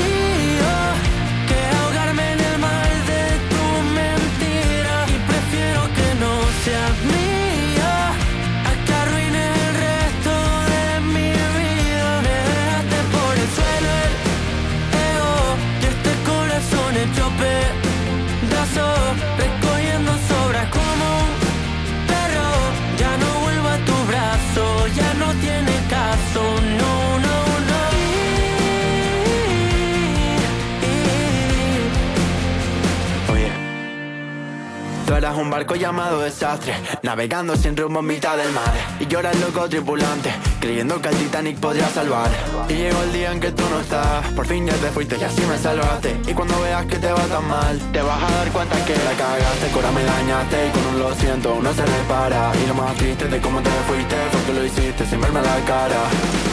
tú 35.09 35.15
eras 35.15 35.35
un 35.37 35.49
barco 35.49 35.73
llamado 35.73 36.21
desastre, 36.21 36.75
navegando 37.01 37.55
sin 37.55 37.75
rumbo 37.75 37.99
en 38.01 38.05
mitad 38.05 38.37
del 38.37 38.51
mar. 38.51 38.71
Y 38.99 39.07
yo 39.07 39.17
era 39.17 39.31
el 39.31 39.41
loco 39.41 39.67
tripulante, 39.67 40.31
creyendo 40.59 41.01
que 41.01 41.09
el 41.09 41.15
Titanic 41.15 41.57
podría 41.57 41.89
salvar. 41.89 42.29
Y 42.69 42.73
llegó 42.73 43.01
el 43.01 43.11
día 43.11 43.31
en 43.31 43.39
que 43.39 43.51
tú 43.51 43.63
no 43.71 43.79
estás, 43.79 44.23
por 44.35 44.45
fin 44.45 44.67
ya 44.67 44.73
te 44.73 44.89
fuiste 44.91 45.17
y 45.17 45.23
así 45.23 45.41
me 45.49 45.57
salvaste. 45.57 46.15
Y 46.27 46.33
cuando 46.35 46.61
veas 46.61 46.85
que 46.85 46.97
te 46.97 47.11
va 47.11 47.23
tan 47.25 47.47
mal, 47.47 47.79
te 47.91 48.03
vas 48.03 48.21
a 48.21 48.31
dar 48.35 48.51
cuenta 48.51 48.85
que 48.85 48.93
la 48.97 49.13
cagaste, 49.17 49.71
ahora 49.73 49.91
me 49.93 50.03
dañaste. 50.03 50.67
Y 50.67 50.71
con 50.77 50.85
un 50.93 50.99
lo 50.99 51.15
siento, 51.15 51.55
uno 51.55 51.73
se 51.73 51.85
repara. 51.87 52.51
Y 52.63 52.67
lo 52.67 52.75
más 52.75 52.95
triste 52.97 53.25
de 53.25 53.41
cómo 53.41 53.61
te 53.61 53.71
fuiste 53.87 54.15
fue 54.31 54.43
que 54.45 54.53
lo 54.53 54.63
hiciste 54.63 55.05
sin 55.07 55.21
verme 55.21 55.41
la 55.41 55.57
cara. 55.65 56.01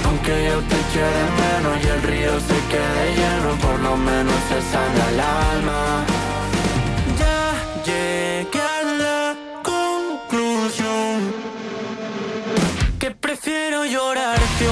Aunque 0.06 0.32
yo 0.48 0.60
te 0.60 0.76
eché 0.80 1.04
de 1.04 1.24
menos 1.44 1.84
y 1.84 1.88
el 1.88 2.02
río 2.02 2.40
se 2.40 2.58
quede 2.72 3.04
lleno, 3.20 3.50
por 3.60 3.78
lo 3.80 3.98
menos 3.98 4.34
se 4.48 4.62
sana 4.72 5.10
el 5.10 5.20
alma. 5.20 6.15
Llorarte 13.88 14.68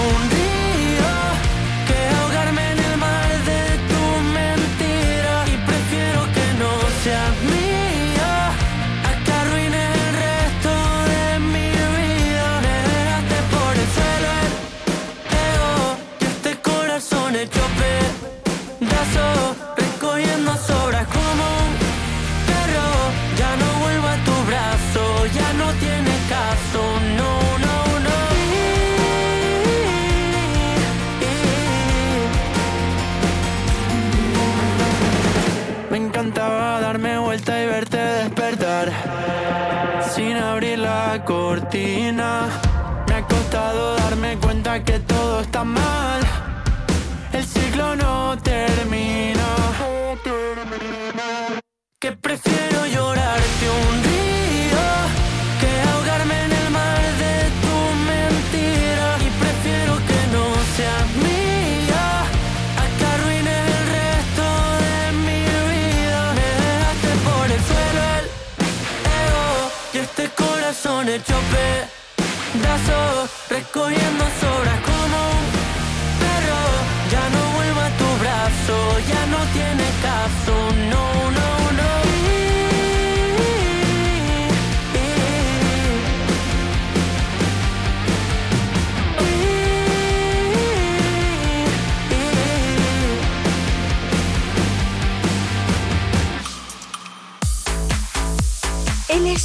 que 44.82 44.98
todo 45.00 45.40
está 45.40 45.62
mal 45.62 46.23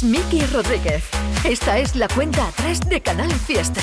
es 0.00 0.04
Miki 0.04 0.44
Rodríguez. 0.46 1.04
Esta 1.44 1.78
es 1.78 1.96
la 1.96 2.08
cuenta 2.08 2.46
atrás 2.46 2.80
de 2.80 3.00
Canal 3.00 3.30
Fiesta. 3.32 3.80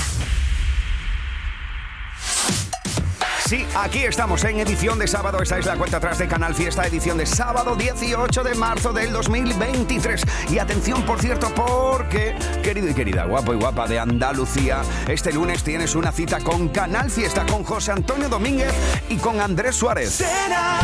Sí, 3.46 3.66
aquí 3.76 4.00
estamos 4.00 4.44
en 4.44 4.60
edición 4.60 5.00
de 5.00 5.08
sábado. 5.08 5.42
Esta 5.42 5.58
es 5.58 5.66
la 5.66 5.76
cuenta 5.76 5.98
atrás 5.98 6.18
de 6.18 6.28
Canal 6.28 6.54
Fiesta, 6.54 6.86
edición 6.86 7.18
de 7.18 7.26
sábado 7.26 7.76
18 7.76 8.44
de 8.44 8.56
marzo 8.56 8.94
del 8.94 9.12
2023. 9.12 10.24
Y 10.50 10.60
atención, 10.60 11.04
por 11.04 11.20
cierto, 11.20 11.54
porque, 11.56 12.36
querido 12.64 12.90
y 12.90 12.94
querida, 12.94 13.26
guapo 13.26 13.54
y 13.54 13.58
guapa 13.58 13.88
de 13.88 14.00
Andalucía, 14.00 14.82
este 15.08 15.32
lunes 15.32 15.64
tienes 15.64 15.96
una 15.96 16.12
cita 16.12 16.40
con 16.40 16.70
Canal 16.70 17.10
Fiesta, 17.10 17.46
con 17.46 17.64
José 17.64 17.92
Antonio 17.92 18.30
Domínguez 18.30 18.74
y 19.10 19.18
con 19.18 19.40
Andrés 19.40 19.76
Suárez. 19.76 20.12
Será 20.14 20.80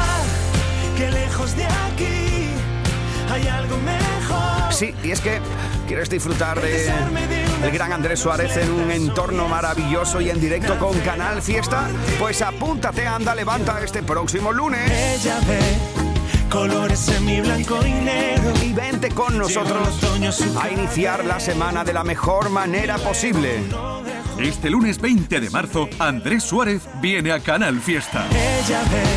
que 0.98 1.10
lejos 1.12 1.56
de 1.56 1.66
aquí 1.66 2.50
hay 3.30 3.48
algo 3.48 3.78
mejor. 3.78 4.03
Sí, 4.74 4.94
y 5.04 5.12
es 5.12 5.22
que 5.22 5.40
quieres 5.88 6.10
disfrutar 6.10 6.60
de 6.60 6.88
el 7.64 7.72
gran 7.72 7.94
Andrés 7.94 8.20
Suárez 8.20 8.58
en 8.58 8.72
un 8.72 8.90
entorno 8.90 9.48
maravilloso 9.48 10.20
y 10.20 10.32
en 10.32 10.42
directo 10.42 10.80
con 10.80 10.98
Canal 11.02 11.44
Fiesta, 11.44 11.88
pues 12.20 12.42
apúntate, 12.42 13.06
anda, 13.06 13.36
levanta 13.36 13.80
este 13.84 14.02
próximo 14.02 14.52
lunes. 14.52 14.92
Ella 14.92 15.40
ve 15.48 15.60
colores 16.50 17.00
semi 17.00 17.40
blanco 17.42 17.78
y 17.86 17.92
negro. 17.92 18.52
Y 18.64 18.74
vente 18.74 19.10
con 19.10 19.38
nosotros 19.38 20.00
a 20.60 20.70
iniciar 20.70 21.24
la 21.24 21.40
semana 21.40 21.84
de 21.84 21.94
la 21.94 22.04
mejor 22.04 22.50
manera 22.50 22.98
posible. 22.98 23.62
Este 24.40 24.70
lunes 24.70 25.00
20 25.00 25.40
de 25.40 25.50
marzo, 25.50 25.88
Andrés 26.00 26.44
Suárez 26.44 26.82
viene 27.02 27.32
a 27.32 27.40
Canal 27.40 27.80
Fiesta. 27.80 28.26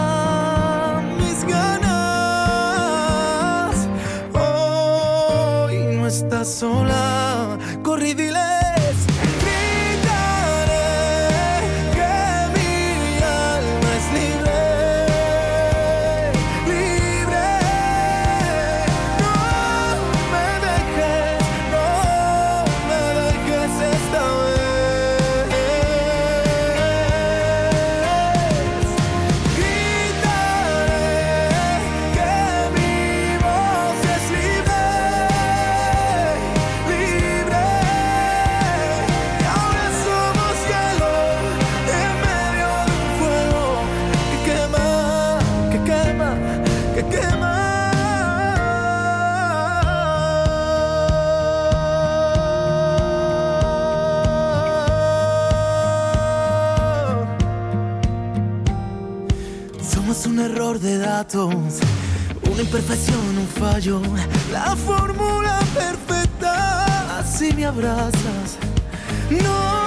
una 62.77 62.83
imperfección, 62.83 63.39
un 63.39 63.47
fallo, 63.47 64.03
la 64.53 64.77
fórmula 64.77 65.61
perfecta. 65.75 67.25
Si 67.25 67.53
me 67.55 67.65
abrazas, 67.65 68.59
no, 69.31 69.86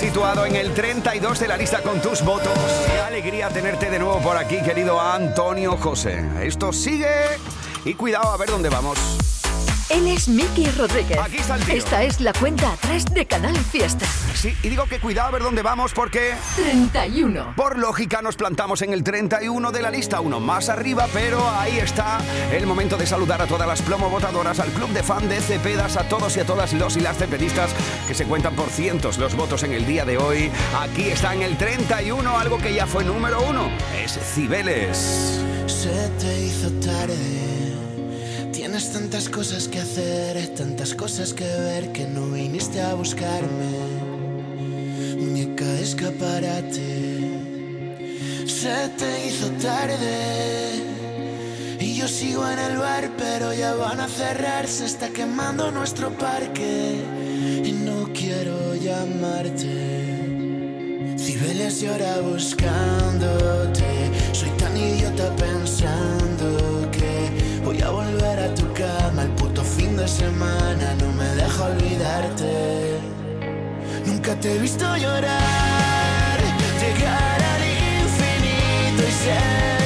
situado 0.00 0.46
en 0.46 0.56
el 0.56 0.72
32 0.72 1.40
de 1.40 1.46
la 1.46 1.58
lista 1.58 1.82
con 1.82 2.00
tus 2.00 2.24
votos. 2.24 2.58
Qué 2.86 2.98
alegría 3.00 3.50
tenerte 3.50 3.90
de 3.90 3.98
nuevo 3.98 4.18
por 4.20 4.34
aquí, 4.34 4.56
querido 4.62 4.98
Antonio 4.98 5.76
José. 5.76 6.24
Esto 6.42 6.72
sigue 6.72 7.06
y 7.84 7.92
cuidado 7.92 8.30
a 8.30 8.36
ver 8.38 8.48
dónde 8.48 8.70
vamos. 8.70 8.98
Él 9.90 10.08
es 10.08 10.26
Miki 10.26 10.70
Rodríguez. 10.70 11.18
Aquí 11.18 11.36
está 11.36 11.56
el 11.56 11.64
tío. 11.64 11.74
Esta 11.74 12.02
es 12.02 12.18
la 12.22 12.32
cuenta 12.32 12.72
atrás 12.72 13.04
de 13.12 13.26
Canal 13.26 13.56
Fiesta. 13.58 14.06
Sí, 14.40 14.56
y 14.62 14.70
digo 14.70 14.86
que 14.86 14.98
cuidado 15.00 15.28
a 15.28 15.32
ver 15.32 15.42
dónde 15.42 15.60
vamos 15.60 15.92
porque 15.92 16.32
31. 16.56 17.52
por 17.56 17.78
lógica 17.78 18.22
nos 18.22 18.36
plantamos 18.36 18.80
en 18.80 18.94
el 18.94 19.04
31 19.04 19.70
de 19.70 19.82
la 19.82 19.90
lista, 19.90 20.22
uno 20.22 20.40
más 20.40 20.70
arriba, 20.70 21.06
pero 21.12 21.46
ahí 21.50 21.78
está 21.78 22.20
el 22.50 22.66
momento 22.66 22.96
de 22.96 23.06
saludar 23.06 23.42
a 23.42 23.46
todas 23.46 23.68
las 23.68 23.82
plomo 23.82 24.08
votadoras, 24.08 24.58
al 24.58 24.70
club 24.70 24.88
de 24.94 25.02
fan 25.02 25.28
de 25.28 25.42
Cepedas, 25.42 25.98
a 25.98 26.08
todos 26.08 26.38
y 26.38 26.40
a 26.40 26.46
todas 26.46 26.72
los 26.72 26.96
y 26.96 27.00
las 27.00 27.18
cepedistas 27.18 27.70
que 28.08 28.14
se 28.14 28.24
cuentan 28.24 28.56
por 28.56 28.70
cientos 28.70 29.18
los 29.18 29.34
votos 29.34 29.62
en 29.62 29.74
el 29.74 29.84
día 29.84 30.06
de 30.06 30.16
hoy. 30.16 30.50
Aquí 30.80 31.10
está 31.10 31.34
en 31.34 31.42
el 31.42 31.58
31 31.58 32.38
algo 32.38 32.56
que 32.56 32.72
ya 32.72 32.86
fue 32.86 33.04
número 33.04 33.42
uno, 33.42 33.68
es 34.02 34.18
Cibeles. 34.32 35.38
Se 35.66 36.08
te 36.18 36.40
hizo 36.40 36.70
tarde. 36.80 37.50
Tienes 38.52 38.90
tantas 38.90 39.28
cosas 39.28 39.68
que 39.68 39.80
hacer, 39.80 40.54
tantas 40.54 40.94
cosas 40.94 41.34
que 41.34 41.44
ver 41.44 41.92
que 41.92 42.06
no 42.06 42.30
viniste 42.30 42.80
a 42.80 42.94
buscarme. 42.94 43.89
Escaparate. 45.80 47.20
Se 48.46 48.88
te 48.98 49.26
hizo 49.26 49.48
tarde. 49.62 50.84
Y 51.80 51.94
yo 51.94 52.06
sigo 52.06 52.46
en 52.46 52.58
el 52.58 52.76
bar, 52.76 53.10
pero 53.16 53.54
ya 53.54 53.74
van 53.74 53.98
a 54.00 54.06
cerrar. 54.06 54.68
Se 54.68 54.84
está 54.84 55.08
quemando 55.08 55.70
nuestro 55.70 56.10
parque. 56.10 57.00
Y 57.64 57.72
no 57.72 58.10
quiero 58.12 58.74
llamarte. 58.74 59.66
Cibeles 61.16 61.80
llora 61.80 62.20
buscándote. 62.20 64.10
Soy 64.32 64.50
tan 64.58 64.76
idiota 64.76 65.34
pensando 65.36 66.90
que 66.92 67.62
voy 67.64 67.80
a 67.80 67.88
volver 67.88 68.38
a 68.38 68.54
tu 68.54 68.70
cama 68.74 69.22
el 69.22 69.30
puto 69.30 69.64
fin 69.64 69.96
de 69.96 70.06
semana. 70.06 70.94
No 71.00 71.10
me 71.14 71.28
deja 71.36 71.64
olvidarte. 71.64 72.79
Te 74.38 74.54
he 74.54 74.58
visto 74.58 74.84
llorar, 74.96 76.38
llegar 76.80 77.42
al 77.42 77.62
infinito 77.62 79.02
y 79.02 79.12
ser 79.24 79.79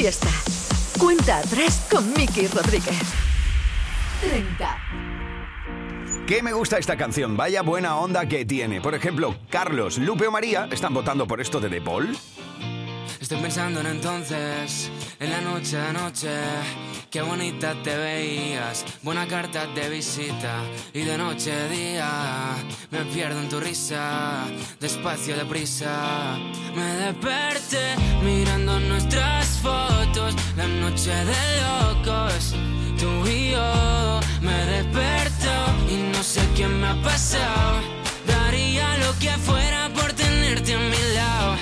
Fiesta. 0.00 0.30
Cuenta 0.98 1.40
atrás 1.40 1.86
con 1.90 2.10
Miki 2.14 2.46
Rodríguez. 2.46 3.02
30. 4.22 4.78
¿Qué 6.26 6.42
me 6.42 6.54
gusta 6.54 6.78
esta 6.78 6.96
canción? 6.96 7.36
Vaya 7.36 7.60
buena 7.60 7.96
onda 7.96 8.24
que 8.24 8.46
tiene. 8.46 8.80
Por 8.80 8.94
ejemplo, 8.94 9.36
Carlos, 9.50 9.98
Lupe 9.98 10.26
o 10.26 10.30
María 10.30 10.66
están 10.72 10.94
votando 10.94 11.26
por 11.26 11.42
esto 11.42 11.60
de 11.60 11.68
De 11.68 11.82
Paul. 11.82 12.16
Estoy 13.20 13.42
pensando 13.42 13.80
en 13.80 13.88
entonces, 13.88 14.90
en 15.18 15.30
la 15.30 15.42
noche 15.42 15.76
de 15.76 15.86
anoche, 15.86 16.30
qué 17.10 17.22
bonita 17.22 17.74
te 17.82 17.96
veías, 17.96 18.84
buena 19.02 19.26
carta 19.26 19.66
de 19.66 19.88
visita 19.88 20.62
y 20.94 21.00
de 21.00 21.18
noche 21.18 21.52
a 21.52 21.68
día 21.68 22.08
me 22.90 23.00
pierdo 23.12 23.40
en 23.40 23.48
tu 23.48 23.58
risa, 23.58 24.44
despacio 24.78 25.36
deprisa, 25.36 26.38
me 26.74 26.84
desperté 26.84 27.96
mirando 28.22 28.78
nuestras 28.80 29.46
fotos, 29.58 30.34
la 30.56 30.66
noche 30.66 31.10
de 31.10 31.42
locos, 31.62 32.54
tú 32.98 33.26
y 33.26 33.50
yo, 33.50 34.20
me 34.40 34.64
desperto 34.66 35.50
y 35.90 36.12
no 36.12 36.22
sé 36.22 36.42
qué 36.56 36.68
me 36.68 36.86
ha 36.86 37.02
pasado, 37.02 37.80
daría 38.26 38.96
lo 38.98 39.18
que 39.18 39.30
fuera 39.30 39.88
por 39.94 40.12
tenerte 40.12 40.74
a 40.74 40.78
mi 40.78 41.14
lado. 41.14 41.56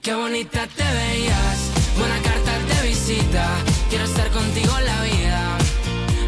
Qué 0.00 0.14
bonita 0.14 0.66
te 0.66 0.82
veías, 0.82 1.70
buena 1.96 2.20
carta 2.22 2.58
de 2.58 2.88
visita. 2.88 3.73
Quiero 3.94 4.08
estar 4.08 4.28
contigo 4.32 4.72
la 4.80 5.02
vida. 5.04 5.56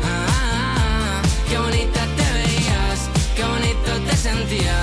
Ah, 0.05 0.27
ah, 0.29 0.77
ah. 0.79 1.23
qué 1.49 1.59
bonita 1.59 2.07
te 2.17 2.23
veías, 2.39 3.11
qué 3.35 3.43
bonito 3.43 3.91
te 4.09 4.17
sentía. 4.17 4.77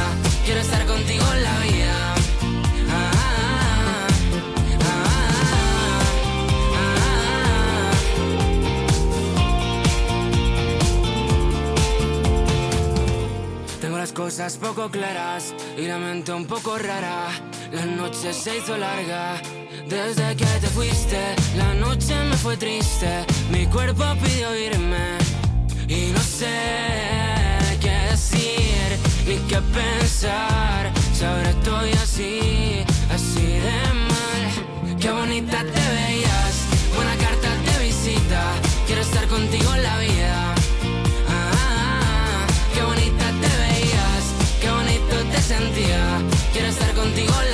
Quiero 0.43 0.59
estar 0.59 0.85
contigo 0.85 1.23
la 1.41 1.59
vida. 1.59 2.13
Ah, 2.89 3.11
ah, 3.21 4.07
ah. 6.75 7.91
Tengo 13.79 13.97
las 13.97 14.11
cosas 14.11 14.57
poco 14.57 14.91
claras 14.91 15.55
y 15.77 15.87
la 15.87 15.99
mente 15.99 16.33
un 16.33 16.45
poco 16.47 16.77
rara. 16.77 17.29
La 17.71 17.85
noche 17.85 18.33
se 18.33 18.57
hizo 18.57 18.75
larga 18.75 19.41
desde 19.93 20.35
que 20.35 20.45
te 20.45 20.67
fuiste. 20.67 21.19
La 21.55 21.73
noche 21.73 22.15
me 22.29 22.35
fue 22.35 22.57
triste, 22.57 23.25
mi 23.51 23.65
cuerpo 23.67 24.03
pidió 24.23 24.55
irme 24.55 25.17
y 25.87 26.11
no 26.11 26.19
sé 26.19 26.55
qué 27.79 27.95
decir 28.11 28.87
ni 29.27 29.35
qué 29.49 29.59
pensar. 29.79 30.91
Si 31.13 31.23
ahora 31.23 31.49
estoy 31.49 31.91
así, 32.03 32.83
así 33.13 33.45
de 33.65 33.79
mal. 34.11 34.97
Qué 34.99 35.11
bonita 35.11 35.59
te 35.59 35.83
veías, 35.97 36.55
buena 36.95 37.15
carta 37.17 37.49
de 37.67 37.85
visita. 37.85 38.41
Quiero 38.87 39.01
estar 39.01 39.27
contigo 39.27 39.75
en 39.75 39.83
la 39.83 39.97
vida. 39.99 40.55
Ah, 41.29 41.51
ah, 41.53 41.99
ah. 42.05 42.47
qué 42.73 42.81
bonita 42.81 43.25
te 43.41 43.51
veías, 43.63 44.23
qué 44.61 44.69
bonito 44.71 45.15
te 45.31 45.41
sentía. 45.41 46.03
Quiero 46.51 46.67
estar 46.69 46.93
contigo 46.93 47.33
en 47.45 47.51
la 47.51 47.52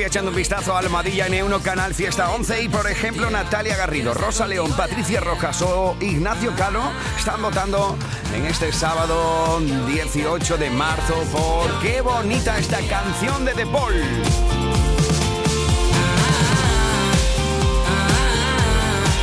estoy 0.00 0.08
echando 0.08 0.30
un 0.30 0.36
vistazo 0.36 0.74
a 0.74 0.78
Almadilla 0.78 1.28
N1 1.28 1.60
Canal 1.60 1.92
Fiesta 1.92 2.30
11 2.30 2.62
y 2.62 2.68
por 2.70 2.90
ejemplo 2.90 3.28
Natalia 3.28 3.76
Garrido, 3.76 4.14
Rosa 4.14 4.46
León, 4.46 4.72
Patricia 4.74 5.20
Rojas 5.20 5.60
o 5.60 5.94
Ignacio 6.00 6.54
Cano 6.56 6.90
están 7.18 7.42
votando 7.42 7.98
en 8.34 8.46
este 8.46 8.72
sábado 8.72 9.60
18 9.60 10.56
de 10.56 10.70
marzo 10.70 11.14
por 11.30 11.78
qué 11.80 12.00
bonita 12.00 12.58
esta 12.58 12.78
canción 12.88 13.44
de 13.44 13.52
De 13.52 13.66
Paul. 13.66 13.94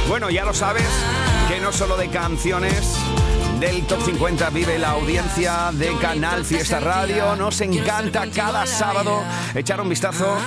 Bueno, 0.07 0.29
ya 0.29 0.45
lo 0.45 0.53
sabes 0.53 0.87
que 1.47 1.59
no 1.59 1.71
solo 1.71 1.97
de 1.97 2.09
canciones 2.09 2.97
del 3.59 3.87
Top 3.87 4.01
50 4.03 4.51
vive 4.51 4.77
la 4.77 4.91
audiencia 4.91 5.71
de 5.73 5.97
Canal 5.97 6.45
Fiesta 6.45 6.79
Radio. 6.79 7.35
Nos 7.35 7.61
encanta 7.61 8.27
cada 8.29 8.67
sábado 8.67 9.23
echar 9.55 9.81
un 9.81 9.89
vistazo 9.89 10.37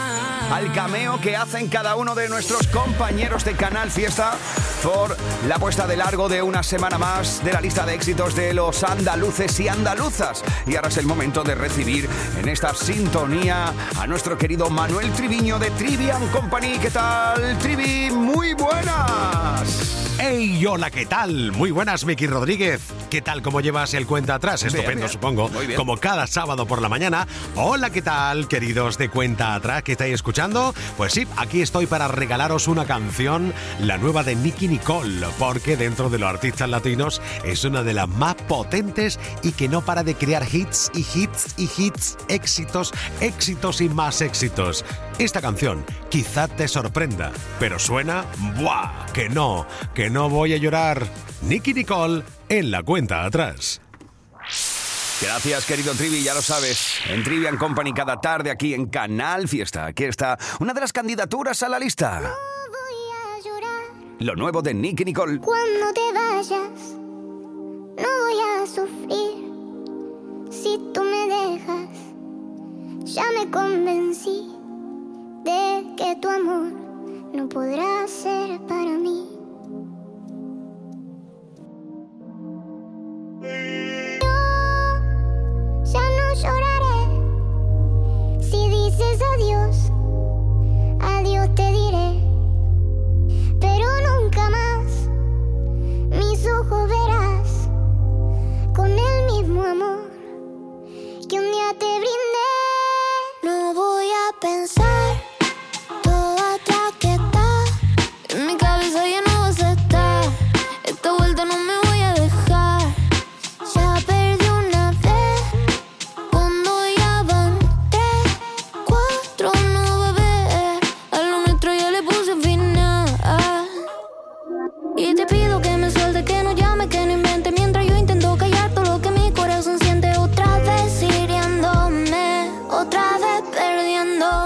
al 0.50 0.72
cameo 0.72 1.20
que 1.20 1.36
hacen 1.36 1.68
cada 1.68 1.96
uno 1.96 2.14
de 2.14 2.28
nuestros 2.28 2.66
compañeros 2.68 3.44
de 3.44 3.54
Canal 3.54 3.90
Fiesta 3.90 4.32
por 4.82 5.16
la 5.46 5.58
puesta 5.58 5.86
de 5.86 5.96
largo 5.96 6.28
de 6.28 6.42
una 6.42 6.62
semana 6.62 6.98
más 6.98 7.44
de 7.44 7.52
la 7.52 7.60
lista 7.60 7.86
de 7.86 7.94
éxitos 7.94 8.34
de 8.34 8.52
los 8.52 8.82
andaluces 8.82 9.58
y 9.60 9.68
andaluzas. 9.68 10.42
Y 10.66 10.74
ahora 10.74 10.88
es 10.88 10.96
el 10.96 11.06
momento 11.06 11.44
de 11.44 11.54
recibir 11.54 12.08
en 12.38 12.48
esta 12.48 12.74
sintonía 12.74 13.72
a 13.98 14.06
nuestro 14.06 14.36
querido 14.36 14.68
Manuel 14.70 15.12
Triviño 15.12 15.58
de 15.58 15.70
Trivian 15.70 16.26
Company. 16.28 16.78
¿Qué 16.78 16.90
tal, 16.90 17.56
Trivi? 17.58 18.10
Muy 18.10 18.54
buenas. 18.54 20.10
Hey, 20.22 20.66
hola, 20.66 20.90
¿qué 20.90 21.06
tal? 21.06 21.50
Muy 21.52 21.70
buenas, 21.70 22.04
Miki 22.04 22.26
Rodríguez. 22.26 22.83
¿Qué 23.09 23.22
tal? 23.22 23.40
¿Cómo 23.40 23.62
llevas 23.62 23.94
el 23.94 24.06
cuenta 24.06 24.35
atrás? 24.35 24.62
Bien, 24.62 24.74
Estupendo, 24.74 25.00
bien. 25.06 25.09
supongo. 25.09 25.48
Muy 25.48 25.66
bien. 25.66 25.78
Como 25.78 25.96
cada 25.96 26.26
sábado 26.26 26.66
por 26.66 26.83
la 26.83 26.90
mañana. 26.90 27.26
Hola, 27.56 27.88
¿qué 27.88 28.02
tal, 28.02 28.46
queridos 28.46 28.98
de 28.98 29.09
cuenta 29.09 29.54
atrás 29.54 29.83
que 29.83 29.92
estáis 29.92 30.12
escuchando? 30.12 30.74
Pues 30.98 31.14
sí, 31.14 31.26
aquí 31.38 31.62
estoy 31.62 31.87
para 31.87 32.06
regalaros 32.06 32.68
una 32.68 32.85
canción, 32.85 33.54
la 33.80 33.96
nueva 33.96 34.22
de 34.22 34.37
Nicky 34.37 34.68
Nicole, 34.68 35.26
porque 35.38 35.78
dentro 35.78 36.11
de 36.11 36.18
los 36.18 36.28
artistas 36.28 36.68
latinos 36.68 37.22
es 37.42 37.64
una 37.64 37.83
de 37.83 37.94
las 37.94 38.09
más 38.09 38.35
potentes 38.35 39.18
y 39.42 39.52
que 39.52 39.70
no 39.70 39.80
para 39.80 40.02
de 40.02 40.14
crear 40.16 40.44
hits 40.52 40.90
y 40.94 41.00
hits 41.14 41.54
y 41.56 41.70
hits, 41.78 42.18
éxitos, 42.28 42.92
éxitos 43.22 43.80
y 43.80 43.88
más 43.88 44.20
éxitos. 44.20 44.85
Esta 45.20 45.42
canción 45.42 45.85
quizá 46.09 46.48
te 46.48 46.66
sorprenda, 46.66 47.30
pero 47.59 47.78
suena, 47.78 48.24
¡buah! 48.59 49.04
Que 49.12 49.28
no, 49.28 49.66
que 49.94 50.09
no 50.09 50.30
voy 50.30 50.54
a 50.54 50.56
llorar. 50.56 51.06
Nicky 51.42 51.74
Nicole 51.74 52.22
en 52.48 52.70
la 52.70 52.83
cuenta 52.83 53.26
atrás. 53.26 53.83
Gracias, 55.20 55.66
querido 55.66 55.92
Trivi, 55.92 56.22
ya 56.22 56.33
lo 56.33 56.40
sabes. 56.40 57.00
En 57.06 57.22
Trivian 57.22 57.59
Company 57.59 57.92
cada 57.92 58.18
tarde 58.18 58.50
aquí 58.50 58.72
en 58.72 58.87
Canal 58.87 59.46
Fiesta. 59.46 59.85
Aquí 59.85 60.04
está 60.04 60.38
una 60.59 60.72
de 60.72 60.80
las 60.80 60.90
candidaturas 60.90 61.62
a 61.62 61.68
la 61.68 61.78
lista. 61.78 62.35
Lo 64.20 64.35
nuevo 64.37 64.62
de 64.62 64.72
Nicky 64.72 65.04
Nicole. 65.04 65.38
Cuando 65.38 65.92
te 65.92 66.12
vayas, 66.14 66.94
no 67.94 68.09
voy 68.24 68.40
a 68.40 68.66
sufrir. 68.66 69.50
Si 70.50 70.80
tú 70.94 71.02
me 71.02 71.26
dejas, 71.26 71.90
ya 73.04 73.26
me 73.38 73.50
convencí 73.50 74.60
de 75.44 75.94
que 75.96 76.16
tu 76.16 76.29
amor 76.29 76.72
no 77.33 77.48
podrá 77.48 78.07
ser 78.07 78.61
para 78.66 78.98
mí. 78.98 79.26
Yo 83.42 84.37
ya 85.92 86.05
no 86.18 86.35
lloraré 86.35 87.00
si 88.42 88.68
dices 88.68 89.20
adiós. 89.35 89.90
Adiós 91.00 91.48
te 91.55 91.72
diré 91.72 92.20
pero 93.61 93.87
nunca 94.09 94.50
más 94.50 95.09
mis 96.11 96.46
ojos 96.46 96.88
verás 96.88 97.68
con 98.74 98.90
el 98.90 99.33
mismo 99.33 99.62
amor 99.62 100.11
que 101.29 101.37
un 101.38 101.44
día 101.44 101.70
te 101.79 101.87
brindé. 101.87 102.30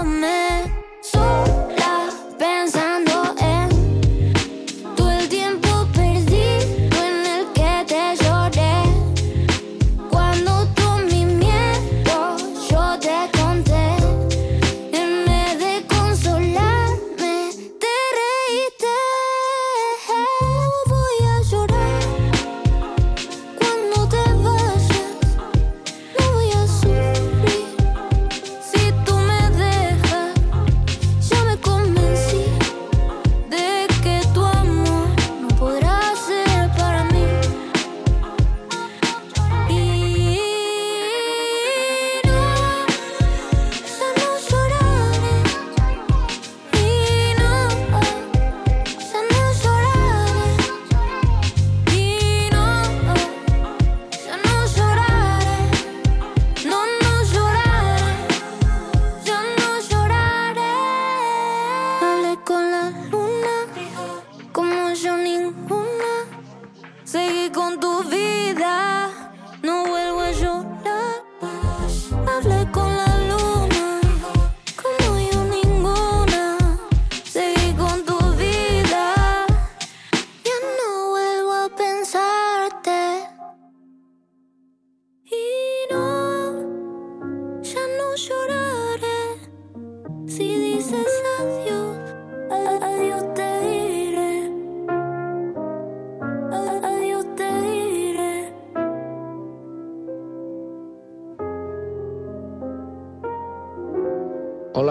moment 0.03 0.34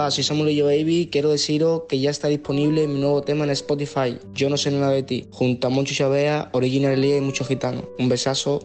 Hola, 0.04 0.10
soy 0.10 0.22
Samuel 0.22 0.50
y 0.50 0.56
yo 0.56 0.66
Baby. 0.66 1.08
Quiero 1.10 1.30
deciros 1.30 1.84
que 1.88 1.98
ya 1.98 2.10
está 2.10 2.28
disponible 2.28 2.86
mi 2.86 3.00
nuevo 3.00 3.22
tema 3.22 3.44
en 3.44 3.50
Spotify. 3.52 4.18
Yo 4.34 4.50
no 4.50 4.58
sé 4.58 4.70
nada 4.70 4.90
de 4.90 5.02
ti. 5.02 5.26
Junto 5.30 5.66
a 5.66 5.70
Moncho 5.70 5.94
Chavea, 5.94 6.50
Original 6.52 6.92
Elías 6.92 7.16
y 7.16 7.20
muchos 7.22 7.48
gitanos. 7.48 7.84
Un 7.98 8.10
besazo 8.10 8.62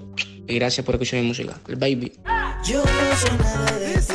y 0.49 0.55
gracias 0.55 0.85
por 0.85 0.95
escuchar 0.95 1.21
mi 1.21 1.27
música. 1.27 1.57
El 1.69 1.77
Baby. 1.77 2.11
Yo 2.67 2.83
no 2.83 3.15
sé 3.15 3.37
nada 3.41 3.79
de 3.79 4.01
ti, 4.01 4.13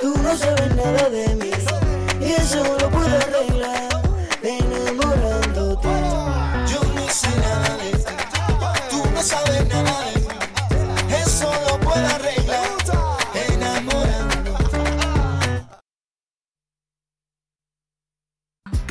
tú 0.00 0.14
no 0.22 0.36
sabes 0.38 0.74
nada 0.74 1.10
de 1.10 1.34
mí, 1.34 1.47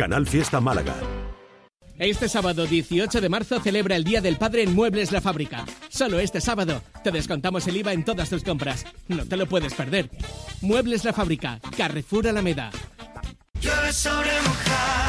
Canal 0.08 0.26
Fiesta 0.26 0.62
Málaga. 0.62 0.95
Este 1.99 2.30
sábado 2.30 2.66
18 2.66 3.20
de 3.20 3.28
marzo 3.28 3.60
celebra 3.60 3.97
el 3.97 4.05
Día 4.05 4.22
del 4.22 4.38
Padre 4.38 4.64
en 4.64 4.74
Muebles 4.74 5.12
La 5.12 5.20
Fábrica. 5.20 5.66
Solo 5.89 6.22
este 6.22 6.39
sábado 6.39 6.82
te 7.03 7.12
descontamos 7.12 7.68
el 7.68 7.76
IVA 7.76 7.91
en 7.91 8.05
todas 8.05 8.30
tus 8.30 8.41
compras. 8.41 8.86
No 9.10 9.26
te 9.26 9.36
lo 9.36 9.47
puedes 9.47 9.74
perder. 9.74 10.10
Muebles 10.62 11.03
La 11.03 11.12
Fábrica, 11.12 11.60
Carrefour 11.76 12.26
Alameda. 12.30 12.72
Llueve 13.60 13.91
sobre 13.91 14.32
mojado. 14.43 15.07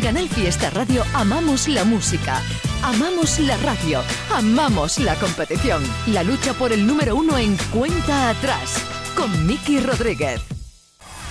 Canal 0.00 0.28
Fiesta 0.28 0.70
Radio 0.70 1.04
amamos 1.12 1.68
la 1.68 1.84
música, 1.84 2.42
amamos 2.82 3.38
la 3.38 3.56
radio, 3.58 4.00
amamos 4.34 4.98
la 4.98 5.14
competición. 5.16 5.82
La 6.06 6.22
lucha 6.22 6.54
por 6.54 6.72
el 6.72 6.86
número 6.86 7.16
uno 7.16 7.36
en 7.36 7.56
cuenta 7.70 8.30
atrás 8.30 8.82
con 9.14 9.46
Miki 9.46 9.78
Rodríguez. 9.80 10.40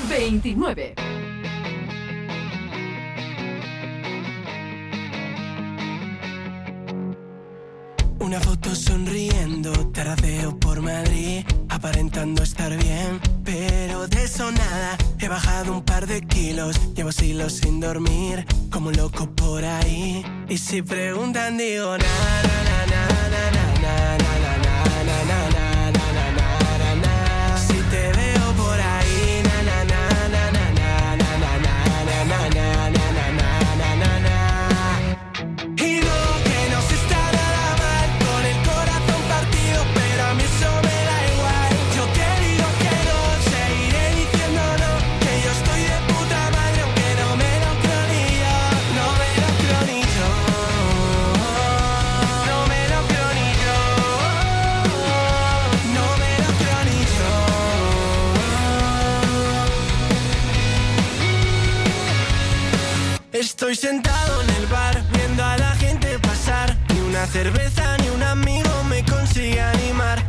29. 0.08 0.94
Una 8.20 8.40
foto 8.40 8.76
sonriendo, 8.76 9.72
terraceo 9.92 10.60
por 10.60 10.82
Madrid, 10.82 11.44
aparentando 11.80 12.44
estar 12.44 12.76
bien, 12.76 13.22
pero 13.46 14.08
de 14.10 14.26
eso 14.26 14.52
nada. 14.52 14.98
He 15.18 15.30
bajado 15.30 15.72
un 15.72 15.82
par 15.82 16.08
de 16.08 16.22
kilos, 16.22 16.78
llevo 16.94 17.14
siglos 17.14 17.54
sin 17.54 17.80
dormir, 17.80 18.46
como 18.70 18.90
un 18.90 18.98
loco 18.98 19.30
por 19.32 19.64
ahí. 19.64 20.26
Y 20.50 20.58
si 20.58 20.82
preguntan 20.82 21.58
digo 21.58 21.98
na 21.98 22.04
na 22.04 22.42
na 22.42 22.64
na 22.64 22.64
na 22.64 22.69
Estoy 63.40 63.74
sentado 63.74 64.42
en 64.42 64.50
el 64.50 64.68
bar 64.68 65.02
viendo 65.14 65.42
a 65.46 65.58
la 65.58 65.74
gente 65.76 66.20
pasar. 66.20 66.76
Ni 66.94 67.00
una 67.00 67.26
cerveza 67.26 67.96
ni 68.00 68.10
un 68.10 68.22
amigo 68.22 68.70
me 68.90 69.06
consigue 69.06 69.62
animar. 69.62 70.29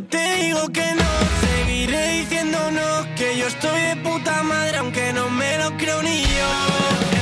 Te 0.00 0.34
digo 0.36 0.68
que 0.68 0.94
no, 0.94 1.10
seguiré 1.40 2.20
diciendo 2.20 2.58
no, 2.70 3.14
que 3.16 3.36
yo 3.36 3.48
estoy 3.48 3.80
de 3.80 3.96
puta 3.96 4.44
madre, 4.44 4.78
aunque 4.78 5.12
no 5.12 5.28
me 5.28 5.58
lo 5.58 5.76
creo 5.76 6.02
ni 6.02 6.22
yo. 6.22 7.17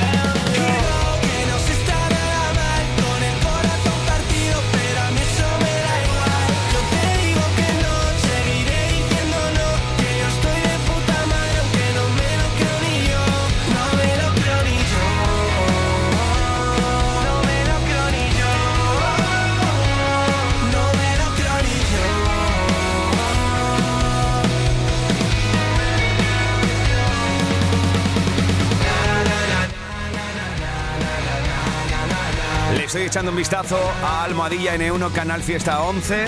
Estoy 32.97 33.09
echando 33.09 33.29
un 33.29 33.37
vistazo 33.37 33.77
a 34.03 34.23
Almohadilla 34.23 34.75
N1 34.75 35.11
Canal 35.11 35.43
Fiesta 35.43 35.83
11 35.83 36.25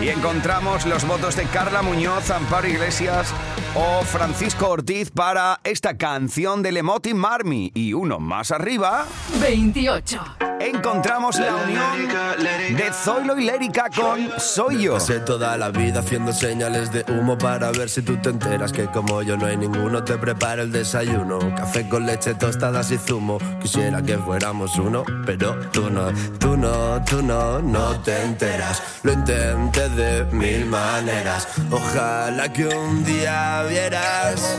y 0.00 0.08
encontramos 0.08 0.86
los 0.86 1.04
votos 1.04 1.34
de 1.34 1.42
Carla 1.46 1.82
Muñoz, 1.82 2.30
Amparo 2.30 2.68
Iglesias 2.68 3.34
o 3.74 4.04
Francisco 4.04 4.68
Ortiz 4.68 5.10
para 5.10 5.58
esta 5.64 5.96
canción 5.96 6.62
del 6.62 6.76
Emoti 6.76 7.12
Marmi. 7.12 7.72
Y 7.74 7.92
uno 7.92 8.20
más 8.20 8.52
arriba... 8.52 9.04
28. 9.40 10.20
Encontramos 10.60 11.38
la 11.38 11.56
unión 11.56 12.76
de 12.76 12.92
Zoilo 12.92 13.38
y 13.38 13.44
Lérica 13.44 13.86
con 13.94 14.28
Soy 14.38 14.82
Yo. 14.82 14.92
Pasé 14.92 15.20
toda 15.20 15.56
la 15.56 15.70
vida 15.70 16.00
haciendo 16.00 16.34
señales 16.34 16.92
de 16.92 17.02
humo 17.08 17.38
para 17.38 17.70
ver 17.70 17.88
si 17.88 18.02
tú 18.02 18.18
te 18.18 18.28
enteras 18.28 18.70
que 18.70 18.84
como 18.84 19.22
yo 19.22 19.38
no 19.38 19.46
hay 19.46 19.56
ninguno 19.56 20.04
te 20.04 20.18
prepara 20.18 20.60
el 20.60 20.70
desayuno. 20.70 21.38
Café 21.56 21.88
con 21.88 22.04
leche, 22.04 22.34
tostadas 22.34 22.90
y 22.90 22.98
zumo. 22.98 23.38
Quisiera 23.62 24.02
que 24.02 24.18
fuéramos 24.18 24.76
uno, 24.76 25.02
pero 25.24 25.58
tú 25.70 25.88
no, 25.88 26.12
tú 26.38 26.58
no, 26.58 27.02
tú 27.06 27.22
no, 27.22 27.62
no 27.62 27.98
te 28.02 28.22
enteras. 28.22 28.82
Lo 29.02 29.12
intenté 29.12 29.88
de 29.88 30.24
mil 30.26 30.66
maneras. 30.66 31.48
Ojalá 31.70 32.52
que 32.52 32.66
un 32.66 33.02
día 33.02 33.62
vieras. 33.62 34.58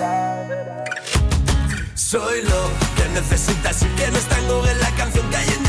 Soy 1.94 2.42
lo 2.42 2.70
que 2.98 3.08
necesitas 3.14 3.84
y 3.84 3.86
que 3.86 4.10
no 4.10 4.18
está 4.18 4.40
en 4.40 4.48
Google 4.48 4.76
la 4.76 4.90
canción 4.98 5.30
que 5.30 5.38
hay 5.38 5.48
en 5.48 5.61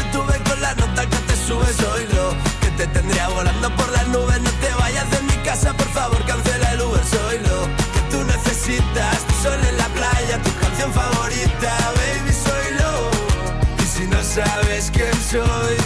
sube. 1.52 1.72
Soy 1.74 2.06
lo 2.14 2.34
que 2.60 2.70
te 2.76 2.86
tendría 2.88 3.28
volando 3.28 3.74
por 3.76 3.88
las 3.92 4.06
nubes. 4.08 4.40
No 4.40 4.50
te 4.50 4.70
vayas 4.78 5.10
de 5.10 5.20
mi 5.22 5.36
casa, 5.44 5.72
por 5.74 5.88
favor, 5.88 6.24
cancela 6.26 6.72
el 6.72 6.80
Uber. 6.80 7.04
Soy 7.04 7.38
lo 7.38 7.58
que 7.92 8.00
tú 8.10 8.24
necesitas. 8.24 9.18
Tu 9.26 9.34
sol 9.42 9.60
en 9.68 9.76
la 9.76 9.88
playa, 9.88 10.42
tu 10.42 10.50
canción 10.60 10.92
favorita, 10.92 11.72
baby. 11.98 12.32
Soy 12.46 12.66
lo. 12.80 13.82
Y 13.82 13.86
si 13.86 14.04
no 14.06 14.22
sabes 14.22 14.90
quién 14.92 15.14
soy, 15.30 15.76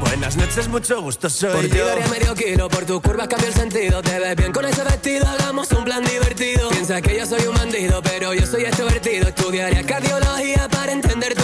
buenas 0.00 0.36
noches, 0.36 0.68
mucho 0.68 1.00
gusto. 1.02 1.28
Soy 1.28 1.52
Por 1.52 1.68
ti 1.68 1.78
yo. 1.78 2.10
medio 2.10 2.34
kilo, 2.34 2.68
por 2.68 2.84
tu 2.84 3.00
curva 3.00 3.28
cambia 3.28 3.48
el 3.48 3.54
sentido. 3.54 4.02
Te 4.02 4.18
ves 4.18 4.36
bien 4.36 4.52
con 4.52 4.64
ese 4.64 4.82
vestido, 4.84 5.26
hagamos 5.28 5.70
un 5.72 5.84
plan 5.84 6.04
divertido. 6.04 6.70
Piensa 6.70 7.00
que 7.00 7.16
yo 7.18 7.26
soy 7.26 7.44
un 7.46 7.54
bandido, 7.54 8.02
pero 8.02 8.32
yo 8.34 8.46
soy 8.46 8.64
extrovertido. 8.64 9.28
Estudiaría 9.28 9.84
cardiología 9.84 10.68
para 10.68 10.92
entender 10.92 11.34
tus 11.34 11.34
latidos. 11.34 11.41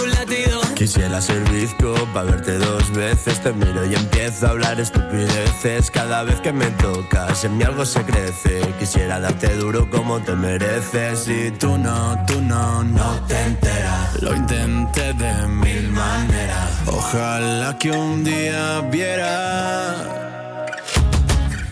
Quisiera 0.99 1.21
ser 1.21 1.49
bizco 1.49 1.93
para 2.13 2.25
verte 2.29 2.57
dos 2.57 2.91
veces. 2.91 3.39
Te 3.39 3.53
miro 3.53 3.85
y 3.85 3.95
empiezo 3.95 4.47
a 4.47 4.49
hablar 4.49 4.81
estupideces. 4.81 5.89
Cada 5.89 6.23
vez 6.23 6.41
que 6.41 6.51
me 6.51 6.65
tocas, 6.71 7.45
en 7.45 7.57
mí 7.57 7.63
algo 7.63 7.85
se 7.85 8.03
crece. 8.03 8.59
Quisiera 8.77 9.17
darte 9.17 9.55
duro 9.55 9.89
como 9.89 10.19
te 10.19 10.35
mereces. 10.35 11.25
Y 11.29 11.51
tú 11.51 11.77
no, 11.77 12.21
tú 12.27 12.41
no, 12.41 12.83
no 12.83 13.17
te 13.27 13.41
enteras. 13.43 14.21
Lo 14.21 14.35
intenté 14.35 15.13
de 15.13 15.47
mil 15.47 15.87
maneras. 15.87 16.69
Ojalá 16.87 17.77
que 17.79 17.91
un 17.91 18.25
día 18.25 18.81
viera. 18.91 19.95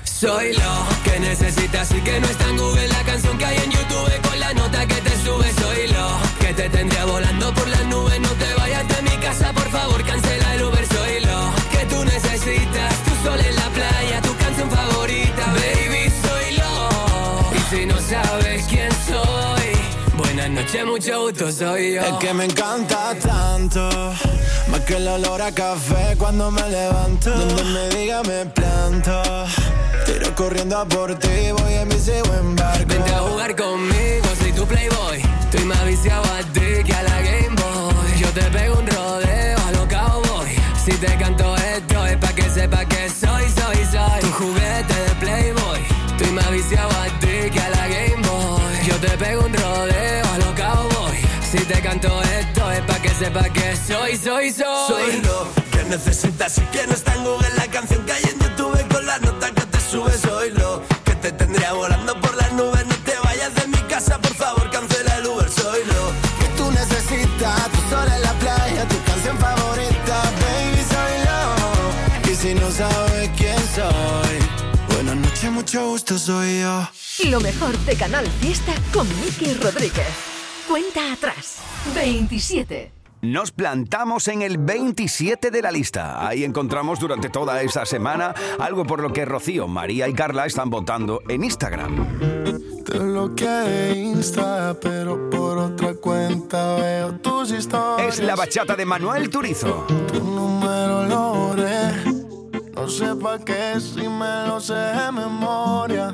Soy 0.05 0.53
lo 0.53 0.85
que 1.03 1.19
necesitas 1.19 1.91
y 1.91 1.99
que 1.99 2.17
no 2.21 2.27
está 2.27 2.47
en 2.47 2.57
Google 2.57 2.87
la 2.87 3.03
canción 3.03 3.37
que 3.37 3.45
hay 3.45 3.57
en 3.57 3.71
YouTube 3.71 4.21
con 4.29 4.39
la 4.39 4.53
nota 4.53 4.87
que 4.87 4.95
te 4.95 5.11
sube. 5.17 5.51
Soy 5.51 5.87
lo 5.89 6.17
que 6.39 6.53
te 6.53 6.69
tendría 6.69 7.03
volando 7.03 7.53
por 7.53 7.67
las 7.67 7.85
nubes. 7.87 8.21
No 8.21 8.29
te 8.29 8.56
casa, 9.27 9.51
por 9.51 9.69
favor, 9.69 10.03
cancela 10.05 10.55
el 10.55 10.63
Uber. 10.63 10.85
Soy 10.87 11.19
lo 11.29 11.39
que 11.71 11.85
tú 11.91 12.05
necesitas. 12.05 12.93
Tu 13.05 13.13
sol 13.23 13.39
en 13.49 13.55
la 13.55 13.69
playa, 13.77 14.21
tu 14.21 14.33
canción 14.37 14.69
favorita, 14.69 15.45
baby. 15.61 16.03
Soy 16.25 16.47
lo. 16.61 16.73
Y 17.57 17.59
si 17.69 17.85
no 17.85 17.97
sabes 17.99 18.65
quién 18.69 18.91
soy, 19.11 19.69
buenas 20.15 20.49
noches, 20.49 20.85
mucho 20.85 21.21
gusto, 21.23 21.51
soy 21.51 21.95
yo. 21.95 22.01
Es 22.01 22.13
que 22.19 22.33
me 22.33 22.45
encanta 22.45 23.15
tanto 23.15 23.89
Más 24.71 24.81
que 24.87 24.95
el 24.95 25.07
olor 25.07 25.41
a 25.41 25.51
café 25.51 26.15
cuando 26.17 26.49
me 26.51 26.65
levanto. 26.69 27.29
Donde 27.31 27.63
me 27.75 27.89
diga 27.89 28.23
me 28.23 28.45
planto. 28.45 29.21
Tiro 30.05 30.33
corriendo 30.35 30.77
a 30.77 30.85
por 30.85 31.13
ti, 31.19 31.51
voy 31.57 31.73
en 31.73 31.87
mi 31.89 31.99
buen 32.29 32.55
barco. 32.55 32.85
Vente 32.87 33.13
a 33.13 33.19
jugar 33.19 33.55
conmigo, 33.55 34.27
soy 34.39 34.53
tu 34.53 34.65
playboy. 34.65 35.21
Estoy 35.41 35.65
más 35.65 35.85
viciado 35.85 36.23
a 36.37 36.39
ti 36.53 36.83
que 36.85 36.93
a 36.93 37.03
la 37.03 37.21
Game 37.21 37.55
Boy. 37.61 38.19
Yo 38.21 38.29
te 38.29 38.43
pego 38.51 38.79
un 38.79 38.96
Si 40.87 40.93
te 40.93 41.17
canto 41.17 41.53
esto 41.75 42.05
es 42.05 42.15
pa' 42.15 42.33
que 42.33 42.43
sepa 42.43 42.85
que 42.85 43.09
soy, 43.09 43.43
soy, 43.59 43.75
soy. 43.91 44.21
Tu 44.21 44.31
juguete 44.31 44.93
de 44.93 45.15
playboy. 45.19 45.79
Estoy 46.11 46.31
más 46.31 46.49
viciado 46.49 46.89
a 46.89 47.19
ti 47.19 47.49
que 47.51 47.59
a 47.59 47.69
la 47.71 47.87
Game 47.89 48.25
Boy. 48.25 48.87
Yo 48.87 48.95
te 48.95 49.09
pego 49.17 49.43
un 49.47 49.53
rodeo 49.53 50.25
a 50.33 50.37
lo 50.37 50.55
cowboy. 50.55 51.17
Si 51.51 51.57
te 51.57 51.81
canto 51.81 52.07
esto 52.39 52.71
es 52.71 52.81
pa' 52.83 53.01
que 53.01 53.09
sepa 53.09 53.43
que 53.49 53.75
soy, 53.75 54.15
soy, 54.15 54.49
soy. 54.49 54.87
Soy 54.87 55.21
lo 55.23 55.47
que 55.73 55.83
necesitas 55.89 56.57
y 56.57 56.61
que 56.61 56.87
no 56.87 56.93
está 56.93 57.15
en 57.15 57.23
Google 57.25 57.49
la 57.57 57.67
canción 57.67 58.05
que 58.05 58.13
hay 58.13 58.23
en 58.23 58.39
YouTube 58.39 58.87
con 58.87 59.05
la 59.05 59.19
nota 59.19 59.51
que 59.51 59.65
te 59.65 59.79
sube. 59.81 60.13
Soy 60.17 60.51
lo 60.51 60.83
soy 75.67 76.61
yo. 76.61 76.87
Lo 77.29 77.41
mejor 77.41 77.77
de 77.79 77.95
Canal 77.95 78.25
Fiesta 78.39 78.73
con 78.93 79.07
Miki 79.19 79.53
Rodríguez. 79.55 80.07
Cuenta 80.67 81.11
atrás. 81.11 81.57
27. 81.93 82.91
Nos 83.21 83.51
plantamos 83.51 84.27
en 84.27 84.43
el 84.43 84.57
27 84.59 85.51
de 85.51 85.61
la 85.61 85.71
lista. 85.71 86.25
Ahí 86.25 86.43
encontramos 86.43 86.99
durante 86.99 87.29
toda 87.29 87.61
esa 87.61 87.85
semana 87.85 88.33
algo 88.59 88.85
por 88.85 89.01
lo 89.01 89.11
que 89.11 89.25
Rocío, 89.25 89.67
María 89.67 90.07
y 90.07 90.13
Carla 90.13 90.45
están 90.45 90.69
votando 90.69 91.21
en 91.27 91.43
Instagram. 91.43 92.07
Te 92.85 92.99
bloqueé 92.99 93.97
Insta, 93.97 94.77
pero 94.79 95.29
por 95.29 95.57
otra 95.57 95.95
cuenta 95.95 96.75
veo 96.75 97.13
tus 97.15 97.51
historias. 97.51 98.19
Es 98.19 98.23
la 98.23 98.35
bachata 98.35 98.75
de 98.75 98.85
Manuel 98.85 99.29
Turizo. 99.29 99.85
No 102.87 102.93
sé 102.93 103.13
pa' 103.21 103.37
qué 103.37 103.81
si 103.81 104.07
me 104.07 104.47
lo 104.47 104.61
sé 104.61 104.73
de 104.73 105.11
memoria. 105.11 106.09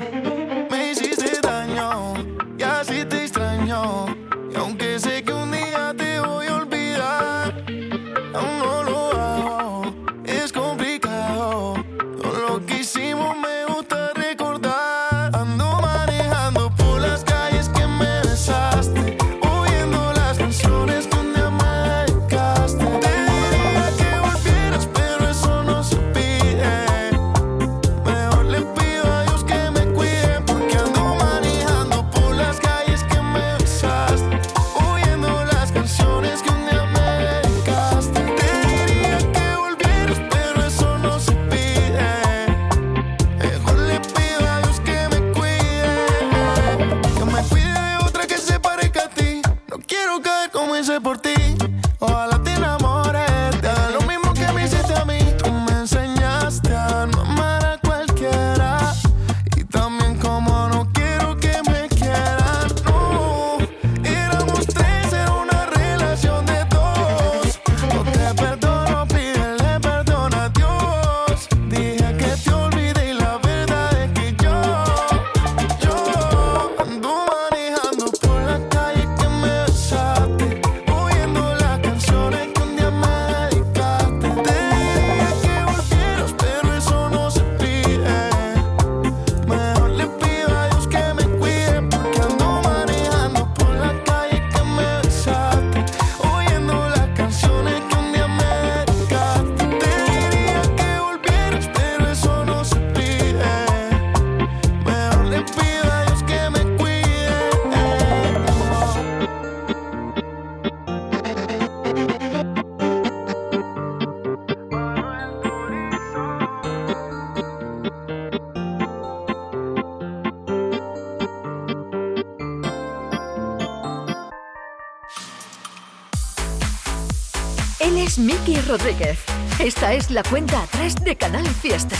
Es 128.14 128.18
Miki 128.18 128.60
Rodríguez. 128.60 129.18
Esta 129.58 129.92
es 129.92 130.10
la 130.10 130.22
cuenta 130.22 130.62
atrás 130.62 130.94
de 130.96 131.16
Canal 131.16 131.46
Fiesta. 131.46 131.96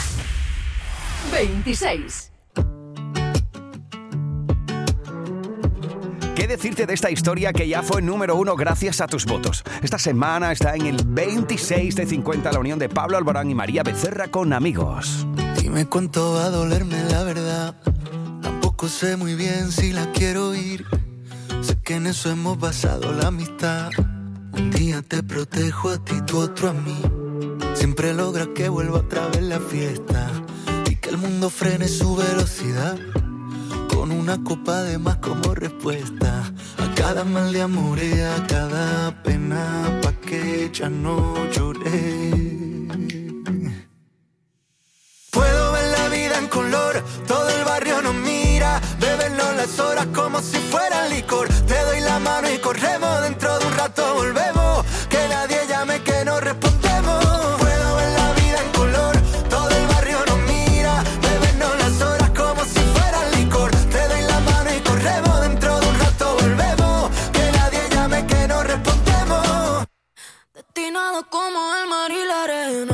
26. 1.33 2.31
¿Qué 6.37 6.47
decirte 6.47 6.87
de 6.87 6.95
esta 6.95 7.11
historia 7.11 7.53
que 7.53 7.67
ya 7.67 7.83
fue 7.83 8.03
número 8.03 8.37
uno 8.37 8.55
gracias 8.55 9.01
a 9.01 9.07
tus 9.07 9.25
votos? 9.25 9.65
Esta 9.83 9.99
semana 9.99 10.53
está 10.53 10.75
en 10.77 10.87
el 10.87 11.05
26 11.05 11.97
de 11.97 12.07
50 12.07 12.53
la 12.53 12.59
unión 12.59 12.79
de 12.79 12.89
Pablo 12.89 13.17
Alborán 13.17 13.51
y 13.51 13.55
María 13.55 13.83
Becerra 13.83 14.29
con 14.29 14.53
amigos. 14.53 15.27
Dime 15.61 15.87
cuánto 15.87 16.35
va 16.35 16.47
a 16.47 16.51
dolerme 16.51 17.03
la 17.05 17.25
verdad. 17.25 17.75
Tampoco 18.43 18.89
sé 18.89 19.17
muy 19.17 19.35
bien 19.35 19.73
si 19.73 19.93
la 19.93 20.11
quiero 20.13 20.55
ir. 20.55 20.85
Sé 21.63 21.77
que 21.81 21.97
en 21.97 22.07
eso 22.07 22.31
hemos 22.31 22.59
basado 22.59 23.13
la 23.13 23.29
amistad. 23.29 23.91
Un 24.57 24.71
día 24.71 25.03
te 25.03 25.23
protejo 25.23 25.91
a 25.91 25.99
ti, 25.99 26.15
tú 26.27 26.39
otro 26.39 26.71
a 26.71 26.73
mí. 26.73 27.01
Siempre 27.75 28.15
logras 28.15 28.49
que 28.55 28.69
vuelva 28.69 28.99
otra 28.99 29.27
vez 29.29 29.43
la 29.43 29.59
fiesta 29.59 30.31
y 30.89 30.97
que 30.97 31.11
el 31.11 31.19
mundo 31.19 31.51
frene 31.51 31.89
su 31.89 32.15
velocidad. 32.15 32.97
Con 33.89 34.13
una 34.13 34.43
copa 34.45 34.83
de 34.83 34.99
más 34.99 35.17
como 35.17 35.55
respuesta 35.55 36.53
a 36.79 36.95
cada 36.95 37.25
mal 37.25 37.53
de 37.53 37.63
amor 37.63 37.99
y 37.99 38.21
a 38.21 38.47
cada 38.47 39.23
pena 39.23 40.01
pa' 40.03 40.13
que 40.13 40.71
ya 40.73 40.89
no 40.89 41.35
lloré. 41.51 42.31
Puedo 45.31 45.64
en 46.39 46.49
color, 46.49 47.03
todo 47.27 47.49
el 47.49 47.65
barrio 47.65 48.03
nos 48.03 48.15
mira, 48.15 48.81
bebernos 48.99 49.55
las 49.57 49.79
horas 49.79 50.07
como 50.15 50.41
si 50.41 50.57
fuera 50.57 51.07
licor. 51.09 51.49
Te 51.67 51.79
doy 51.85 52.01
la 52.01 52.19
mano 52.19 52.51
y 52.51 52.59
corremos, 52.59 53.23
dentro 53.23 53.59
de 53.59 53.67
un 53.67 53.77
rato 53.77 54.15
volvemos, 54.15 54.85
que 55.09 55.29
nadie 55.29 55.61
llame 55.69 56.03
que 56.03 56.25
no 56.25 56.41
respondemos. 56.41 57.25
Puedo 57.59 57.97
ver 57.97 58.09
la 58.19 58.33
vida 58.33 58.59
en 58.65 58.73
color, 58.73 59.17
todo 59.49 59.69
el 59.71 59.87
barrio 59.87 60.19
nos 60.27 60.39
mira, 60.39 61.05
bebernos 61.23 61.79
las 61.79 62.01
horas 62.03 62.31
como 62.31 62.65
si 62.65 62.81
fuera 62.95 63.29
licor. 63.37 63.71
Te 63.71 64.09
doy 64.09 64.23
la 64.23 64.41
mano 64.41 64.75
y 64.75 64.81
corremos, 64.81 65.41
dentro 65.41 65.81
de 65.81 65.87
un 65.87 65.99
rato 66.01 66.37
volvemos, 66.41 67.11
que 67.33 67.53
nadie 67.53 67.81
llame 67.91 68.27
que 68.27 68.49
no 68.49 68.63
respondemos. 68.63 69.87
Destinado 70.55 71.29
como 71.31 71.75
el 71.77 71.89
mar 71.89 72.11
y 72.11 72.25
la 72.27 72.43
arena. 72.45 72.94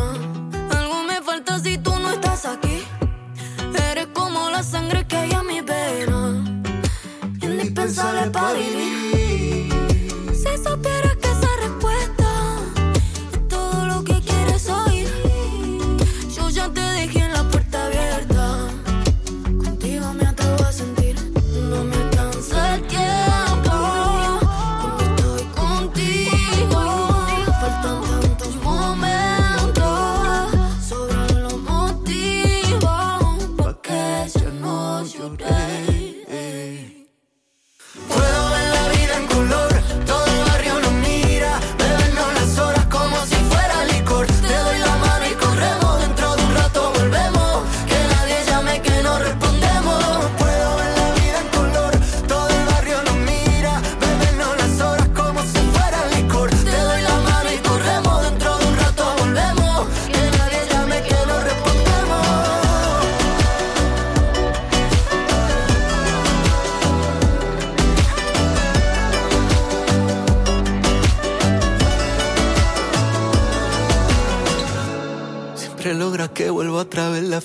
body 8.29 8.70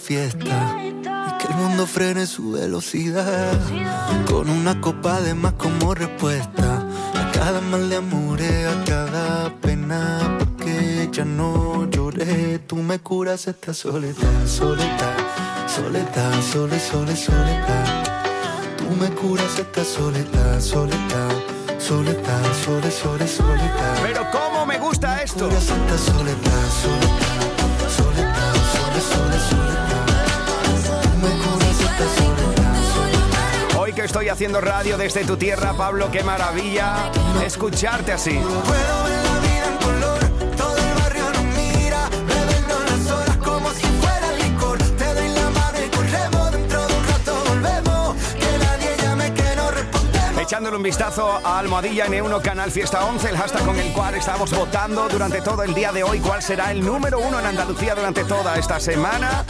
fiesta. 0.05 0.77
Y 0.83 1.37
que 1.39 1.47
el 1.47 1.55
mundo 1.55 1.87
frene 1.87 2.27
su 2.27 2.51
velocidad. 2.51 3.59
Con 4.29 4.49
una 4.49 4.79
copa 4.79 5.19
de 5.21 5.33
más 5.33 5.53
como 5.53 5.95
respuesta. 5.95 6.85
A 7.15 7.31
cada 7.31 7.59
mal 7.61 7.89
de 7.89 7.95
amores, 7.97 8.67
a 8.67 8.83
cada 8.85 9.49
pena. 9.61 10.37
Porque 10.37 11.09
ya 11.11 11.25
no 11.25 11.89
lloré. 11.89 12.59
Tú 12.59 12.75
me 12.75 12.99
curas 12.99 13.47
esta 13.47 13.73
soledad, 13.73 14.45
soledad. 14.45 15.17
Soledad, 15.67 16.33
sole, 16.53 16.79
sole, 16.79 17.15
soledad. 17.15 18.03
Tú 18.77 18.85
me 19.01 19.09
curas 19.09 19.57
esta 19.57 19.83
soledad, 19.83 20.61
soledad. 20.61 21.33
Soledad, 21.79 22.45
sole, 22.63 22.91
sole, 22.91 23.27
soledad. 23.27 23.97
Pero 24.03 24.21
cómo 24.31 24.65
me 24.65 24.77
gusta 24.77 25.21
esto. 25.23 25.45
Curas 25.47 25.69
esta 25.69 25.97
soledad. 25.97 26.65
Soledad, 26.83 27.34
estoy 34.05 34.29
haciendo 34.29 34.61
radio 34.61 34.97
desde 34.97 35.25
tu 35.25 35.35
tierra, 35.35 35.73
Pablo, 35.73 36.09
qué 36.11 36.23
maravilla 36.23 37.11
escucharte 37.43 38.13
así. 38.13 38.39
Vistazo 50.85 51.41
a 51.43 51.57
Almohadilla 51.57 52.05
N1 52.05 52.43
Canal 52.43 52.69
Fiesta 52.69 53.03
11, 53.05 53.29
el 53.29 53.37
hashtag 53.37 53.65
con 53.65 53.79
el 53.79 53.91
cual 53.91 54.13
estamos 54.13 54.51
votando 54.51 55.09
durante 55.09 55.41
todo 55.41 55.63
el 55.63 55.73
día 55.73 55.91
de 55.91 56.03
hoy 56.03 56.19
cuál 56.19 56.43
será 56.43 56.69
el 56.69 56.85
número 56.85 57.17
uno 57.17 57.39
en 57.39 57.47
Andalucía 57.47 57.95
durante 57.95 58.23
toda 58.23 58.55
esta 58.55 58.79
semana. 58.79 59.43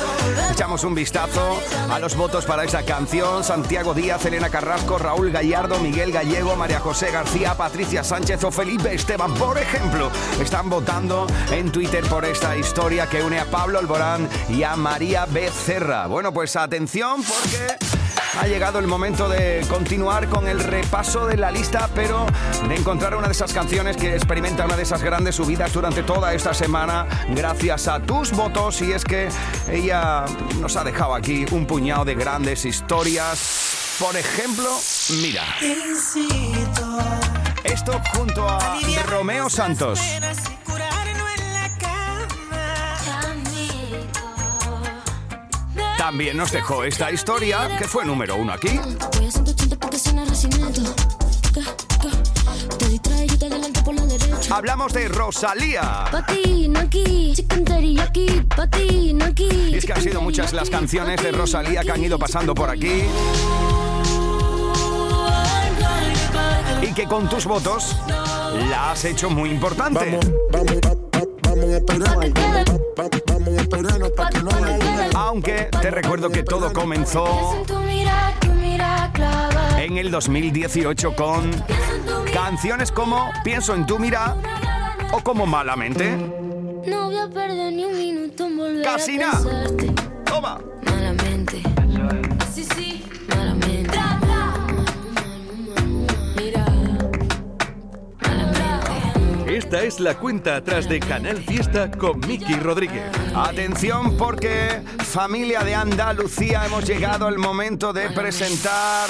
Echamos 0.53 0.85
un 0.85 0.95
vistazo 0.95 1.59
a 1.91 1.99
los 1.99 2.15
votos 2.15 2.45
para 2.45 2.63
esta 2.63 2.83
canción. 2.83 3.43
Santiago 3.43 3.93
Díaz, 3.93 4.25
Elena 4.25 4.49
Carrasco, 4.49 4.97
Raúl 4.97 5.29
Gallardo, 5.29 5.77
Miguel 5.79 6.13
Gallego, 6.13 6.55
María 6.55 6.79
José 6.79 7.11
García, 7.11 7.53
Patricia 7.55 8.01
Sánchez 8.01 8.41
o 8.45 8.51
Felipe 8.51 8.93
Esteban, 8.93 9.33
por 9.33 9.57
ejemplo, 9.57 10.11
están 10.39 10.69
votando 10.69 11.27
en 11.51 11.69
Twitter 11.69 12.05
por 12.05 12.23
esta 12.23 12.55
historia 12.55 13.07
que 13.07 13.21
une 13.21 13.39
a 13.39 13.45
Pablo 13.45 13.79
Alborán 13.79 14.29
y 14.47 14.63
a 14.63 14.77
María 14.77 15.25
Becerra. 15.25 16.07
Bueno, 16.07 16.31
pues 16.31 16.55
atención 16.55 17.21
porque... 17.23 18.04
Ha 18.39 18.47
llegado 18.47 18.79
el 18.79 18.87
momento 18.87 19.29
de 19.29 19.65
continuar 19.69 20.27
con 20.27 20.47
el 20.47 20.59
repaso 20.59 21.25
de 21.25 21.37
la 21.37 21.51
lista, 21.51 21.89
pero 21.95 22.25
de 22.67 22.75
encontrar 22.75 23.15
una 23.15 23.27
de 23.27 23.33
esas 23.33 23.53
canciones 23.53 23.95
que 23.95 24.13
experimenta 24.13 24.65
una 24.65 24.75
de 24.75 24.83
esas 24.83 25.01
grandes 25.01 25.35
subidas 25.35 25.71
durante 25.71 26.03
toda 26.03 26.33
esta 26.33 26.53
semana, 26.53 27.07
gracias 27.29 27.87
a 27.87 28.01
tus 28.01 28.31
votos. 28.31 28.81
Y 28.81 28.91
es 28.91 29.03
que 29.05 29.29
ella 29.71 30.25
nos 30.59 30.75
ha 30.75 30.83
dejado 30.83 31.15
aquí 31.15 31.45
un 31.51 31.65
puñado 31.65 32.03
de 32.03 32.15
grandes 32.15 32.65
historias. 32.65 33.95
Por 33.99 34.15
ejemplo, 34.17 34.69
mira, 35.21 35.43
esto 37.63 38.01
junto 38.13 38.49
a 38.49 38.77
Romeo 39.07 39.49
Santos. 39.49 39.99
También 46.05 46.37
nos 46.37 46.51
dejó 46.51 46.83
esta 46.83 47.11
historia, 47.11 47.77
que 47.79 47.85
fue 47.85 48.05
número 48.05 48.35
uno 48.35 48.53
aquí. 48.53 48.79
Voy 49.17 49.25
a 49.25 49.31
180 49.31 49.75
porque 49.77 49.97
suena 49.97 50.23
recinito. 50.23 50.83
¿Qué? 51.51 51.61
¿Qué? 51.99 52.09
Te 52.77 52.89
distrae, 52.89 53.25
yo 53.25 53.39
te 53.39 53.47
adelanto 53.47 53.83
por 53.83 53.95
la 53.95 54.05
derecha. 54.05 54.55
Hablamos 54.55 54.93
de 54.93 55.07
Rosalía. 55.07 56.05
Y 56.29 56.71
es 59.75 59.85
que 59.87 59.93
han 59.93 60.01
sido 60.03 60.21
muchas 60.21 60.53
las 60.53 60.69
canciones 60.69 61.23
de 61.23 61.31
Rosalía 61.31 61.81
que 61.81 61.91
han 61.91 62.03
ido 62.03 62.19
pasando 62.19 62.53
por 62.53 62.69
aquí. 62.69 63.01
Y 66.83 66.93
que 66.93 67.07
con 67.07 67.27
tus 67.27 67.45
votos 67.45 67.95
la 68.69 68.91
has 68.91 69.05
hecho 69.05 69.31
muy 69.31 69.49
importante. 69.49 70.19
Aunque 75.15 75.69
te 75.81 75.91
recuerdo 75.91 76.29
que 76.29 76.43
todo 76.43 76.73
comenzó 76.73 77.63
Tu 77.67 77.79
mira, 77.81 78.33
tu 78.41 78.51
mira 78.53 79.09
clava. 79.13 79.81
en 79.81 79.97
el 79.97 80.11
2018 80.11 81.15
con 81.15 81.51
canciones 82.33 82.91
como 82.91 83.29
Pienso 83.43 83.73
en 83.73 83.85
tu 83.85 83.99
mira 83.99 84.35
o 85.11 85.21
como 85.21 85.45
Malamente. 85.45 86.15
No 86.15 87.05
voy 87.05 87.17
a 87.17 87.29
perder 87.29 87.73
ni 87.73 87.85
un 87.85 87.97
minuto 87.97 88.45
en 88.45 88.57
volver 88.57 88.83
Casi 88.83 89.21
a. 89.21 89.31
Toma. 90.25 90.59
Es 99.85 99.99
la 99.99 100.17
cuenta 100.17 100.55
atrás 100.55 100.89
de 100.89 100.99
Canal 100.99 101.37
Fiesta 101.37 101.91
con 101.91 102.19
Miki 102.21 102.55
Rodríguez. 102.55 103.11
Atención 103.35 104.17
porque 104.17 104.81
familia 104.97 105.63
de 105.63 105.75
Andalucía 105.75 106.65
hemos 106.65 106.85
llegado 106.85 107.27
al 107.27 107.37
momento 107.37 107.93
de 107.93 108.09
presentar 108.09 109.07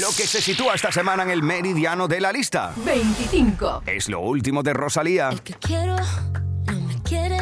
lo 0.00 0.08
que 0.16 0.26
se 0.26 0.40
sitúa 0.40 0.74
esta 0.74 0.90
semana 0.90 1.24
en 1.24 1.30
el 1.30 1.42
meridiano 1.42 2.08
de 2.08 2.22
la 2.22 2.32
lista. 2.32 2.72
25. 2.86 3.82
Es 3.84 4.08
lo 4.08 4.20
último 4.20 4.62
de 4.62 4.72
Rosalía. 4.72 5.28
que 5.44 5.52
quiero, 5.52 5.96
no 6.66 6.80
me 6.80 7.02
quiere 7.02 7.40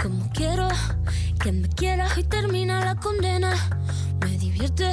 como 0.00 0.30
quiero 0.32 0.68
que 1.42 1.50
me 1.50 1.68
quieras 1.68 2.16
y 2.16 2.22
termina 2.22 2.84
la 2.84 2.94
condena. 2.94 3.56
Me 4.20 4.38
divierte, 4.38 4.92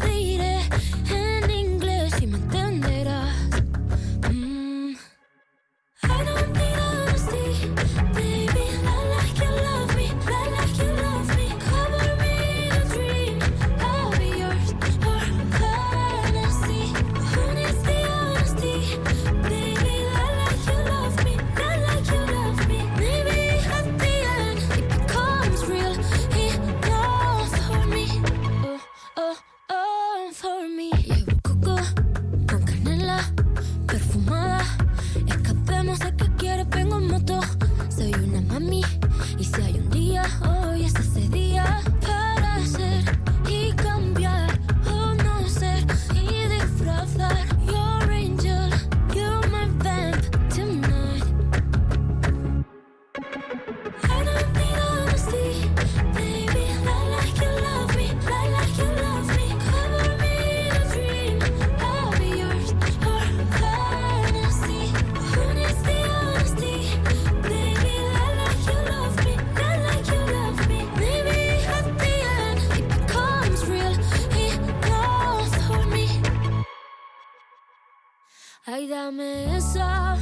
Ay, 78.73 78.87
dame 78.87 79.57
esa, 79.57 80.15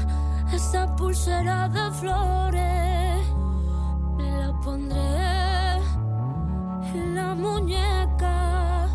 esa 0.52 0.96
pulsera 0.96 1.70
de 1.70 1.92
flores. 1.92 3.22
Me 4.18 4.32
la 4.40 4.52
pondré 4.64 5.78
en 6.96 7.14
la 7.14 7.36
muñeca. 7.36 8.88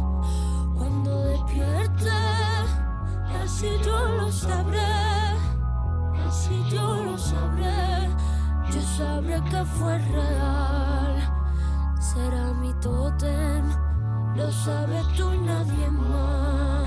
Cuando 0.77 1.23
despierte, 1.27 2.11
así 3.45 3.69
yo 3.85 4.09
lo 4.17 4.33
sabré. 4.33 4.93
Así 6.27 6.65
yo 6.69 7.05
lo 7.05 7.17
sabré. 7.17 8.11
Yo 8.73 8.83
sabré 8.99 9.41
que 9.51 9.65
fue 9.77 9.99
real. 9.99 11.15
Será 12.01 12.53
mi 12.55 12.75
tótem. 12.81 13.65
Lo 14.35 14.51
sabes 14.51 15.07
tú 15.17 15.33
y 15.33 15.39
nadie 15.39 15.91
más. 15.91 16.84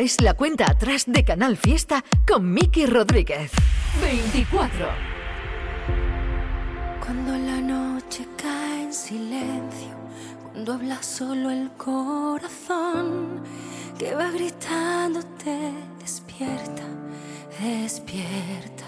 Es 0.00 0.20
la 0.20 0.34
cuenta 0.34 0.70
atrás 0.70 1.04
de 1.06 1.24
Canal 1.24 1.56
Fiesta 1.56 2.04
con 2.28 2.52
Miki 2.52 2.84
Rodríguez. 2.84 3.50
24. 4.02 4.88
Cuando 7.02 7.32
la 7.32 7.60
noche 7.62 8.26
cae 8.36 8.82
en 8.82 8.92
silencio, 8.92 9.96
cuando 10.42 10.74
habla 10.74 11.02
solo 11.02 11.50
el 11.50 11.70
corazón, 11.78 13.42
que 13.98 14.14
va 14.14 14.30
gritándote, 14.30 15.72
despierta, 15.98 16.82
despierta. 17.58 18.84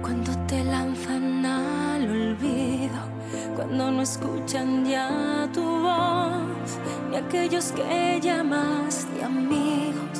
Cuando 0.00 0.34
te 0.46 0.64
lanzan 0.64 1.44
al 1.44 2.10
olvido 2.10 3.17
cuando 3.58 3.90
no 3.90 4.02
escuchan 4.02 4.84
ya 4.86 5.48
tu 5.52 5.60
voz, 5.60 6.78
ni 7.10 7.16
aquellos 7.16 7.72
que 7.72 8.20
llamas 8.22 9.08
llamaste 9.08 9.24
amigos, 9.24 10.18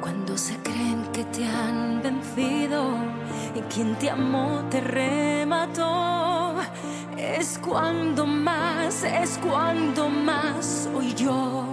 cuando 0.00 0.38
se 0.38 0.56
creen 0.62 1.04
que 1.12 1.24
te 1.24 1.44
han 1.44 2.00
vencido 2.02 2.94
y 3.54 3.60
quien 3.72 3.96
te 3.96 4.08
amó 4.08 4.64
te 4.70 4.80
remató, 4.80 6.54
es 7.18 7.58
cuando 7.58 8.26
más, 8.26 9.04
es 9.04 9.38
cuando 9.42 10.08
más 10.08 10.88
soy 10.90 11.14
yo. 11.14 11.69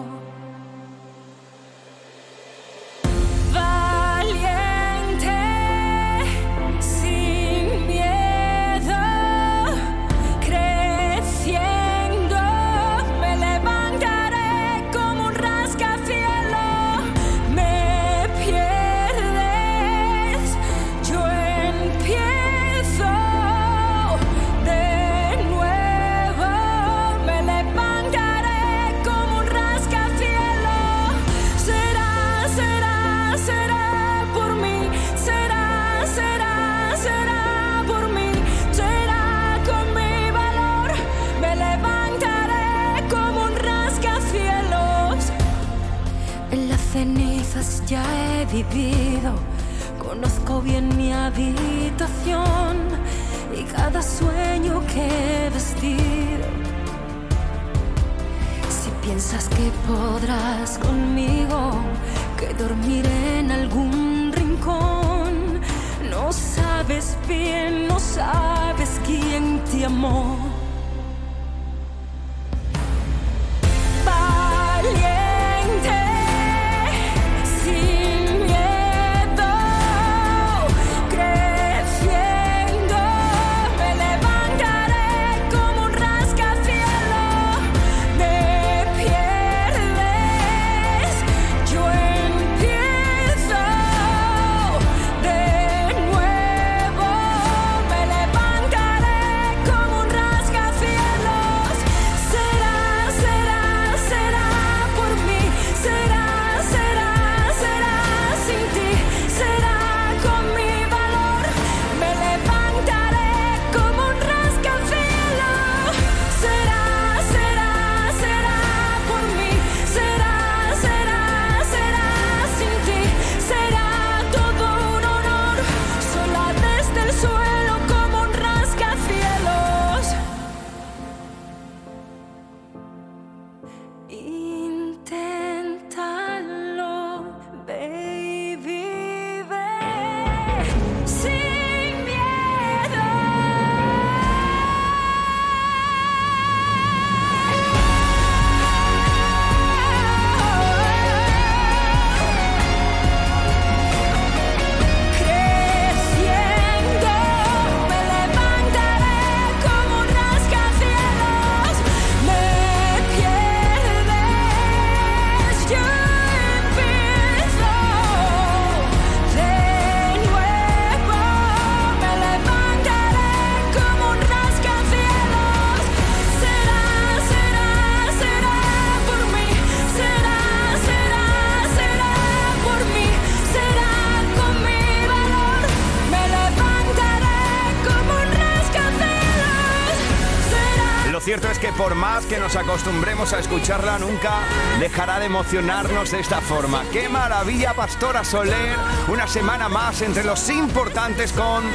Acostumbremos 192.87 193.33
a 193.33 193.39
escucharla, 193.39 193.99
nunca 193.99 194.47
dejará 194.79 195.19
de 195.19 195.25
emocionarnos 195.25 196.09
de 196.11 196.21
esta 196.21 196.39
forma. 196.39 196.85
¡Qué 196.93 197.09
maravilla, 197.09 197.73
Pastora 197.73 198.23
Soler! 198.23 198.77
Una 199.09 199.27
semana 199.27 199.67
más 199.67 200.01
entre 200.01 200.23
los 200.23 200.49
importantes 200.49 201.33
con 201.33 201.65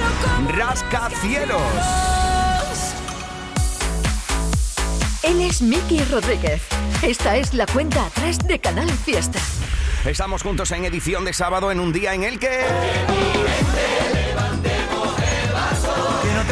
Rascacielos. 0.56 1.60
Él 5.22 5.42
es 5.42 5.60
Miki 5.60 6.02
Rodríguez. 6.04 6.62
Esta 7.02 7.36
es 7.36 7.52
la 7.52 7.66
cuenta 7.66 8.06
atrás 8.06 8.38
de 8.38 8.58
Canal 8.58 8.88
Fiesta. 8.88 9.38
Estamos 10.06 10.42
juntos 10.42 10.70
en 10.70 10.86
edición 10.86 11.26
de 11.26 11.34
sábado 11.34 11.70
en 11.70 11.78
un 11.78 11.92
día 11.92 12.14
en 12.14 12.24
el 12.24 12.38
que... 12.38 12.62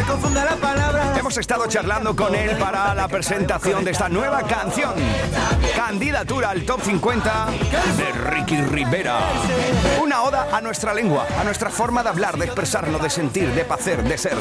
Confunda 0.06 0.44
la 0.44 0.56
palabra. 0.56 1.14
Hemos 1.18 1.36
estado 1.36 1.66
charlando 1.66 2.14
con 2.16 2.34
él 2.34 2.56
para 2.56 2.94
la 2.94 3.08
presentación 3.08 3.84
de 3.84 3.90
esta 3.90 4.08
nueva 4.08 4.42
canción. 4.42 4.94
Candidatura 5.76 6.50
al 6.50 6.64
top 6.64 6.80
50 6.82 7.46
de 7.96 8.12
Ricky 8.30 8.60
Rivera. 8.62 9.18
Una 10.02 10.22
oda 10.22 10.48
a 10.52 10.60
nuestra 10.60 10.94
lengua, 10.94 11.26
a 11.38 11.44
nuestra 11.44 11.70
forma 11.70 12.02
de 12.02 12.08
hablar, 12.08 12.36
de 12.36 12.46
expresarnos, 12.46 13.02
de 13.02 13.10
sentir, 13.10 13.48
de 13.52 13.62
hacer, 13.62 14.02
de 14.02 14.18
ser. 14.18 14.36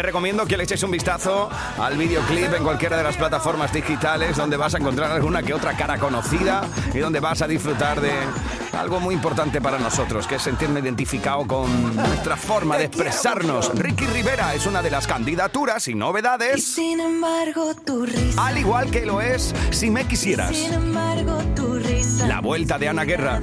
Te 0.00 0.06
recomiendo 0.06 0.46
que 0.46 0.56
le 0.56 0.64
eches 0.64 0.82
un 0.82 0.92
vistazo 0.92 1.50
al 1.78 1.98
videoclip 1.98 2.54
en 2.54 2.62
cualquiera 2.62 2.96
de 2.96 3.02
las 3.02 3.18
plataformas 3.18 3.70
digitales 3.70 4.34
donde 4.34 4.56
vas 4.56 4.74
a 4.74 4.78
encontrar 4.78 5.12
alguna 5.12 5.42
que 5.42 5.52
otra 5.52 5.76
cara 5.76 5.98
conocida 5.98 6.62
y 6.94 7.00
donde 7.00 7.20
vas 7.20 7.42
a 7.42 7.46
disfrutar 7.46 8.00
de 8.00 8.10
algo 8.78 8.98
muy 8.98 9.14
importante 9.14 9.60
para 9.60 9.78
nosotros, 9.78 10.26
que 10.26 10.36
es 10.36 10.42
sentirme 10.42 10.80
identificado 10.80 11.46
con 11.46 11.94
nuestra 11.94 12.38
forma 12.38 12.78
de 12.78 12.84
expresarnos. 12.84 13.70
Ricky 13.74 14.06
Rivera 14.06 14.54
es 14.54 14.64
una 14.64 14.80
de 14.80 14.90
las 14.90 15.06
candidaturas 15.06 15.86
y 15.86 15.94
novedades, 15.94 16.64
Sin 16.64 16.98
embargo, 16.98 17.74
tu 17.74 18.06
risa. 18.06 18.46
al 18.46 18.56
igual 18.56 18.90
que 18.90 19.04
lo 19.04 19.20
es 19.20 19.54
Si 19.70 19.90
me 19.90 20.06
quisieras. 20.06 20.56
Sin 20.56 20.72
embargo, 20.72 21.42
tu 21.54 21.74
risa. 21.74 22.26
La 22.26 22.40
vuelta 22.40 22.78
de 22.78 22.88
Ana 22.88 23.04
Guerra. 23.04 23.38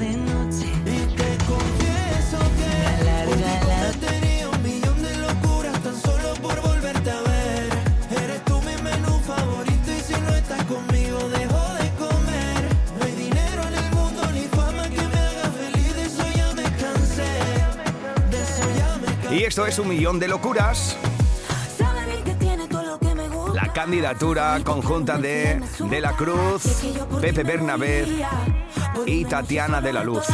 Y 19.37 19.43
esto 19.43 19.67
es 19.67 19.77
un 19.77 19.87
millón 19.87 20.17
de 20.17 20.27
locuras. 20.27 20.97
La 23.53 23.71
candidatura 23.71 24.59
conjunta 24.63 25.19
de 25.19 25.61
De 25.77 26.01
la 26.01 26.13
Cruz, 26.13 26.63
Pepe 27.21 27.43
Bernabé 27.43 28.25
y 29.05 29.25
Tatiana 29.25 29.79
de 29.79 29.93
la 29.93 30.03
Luz. 30.03 30.25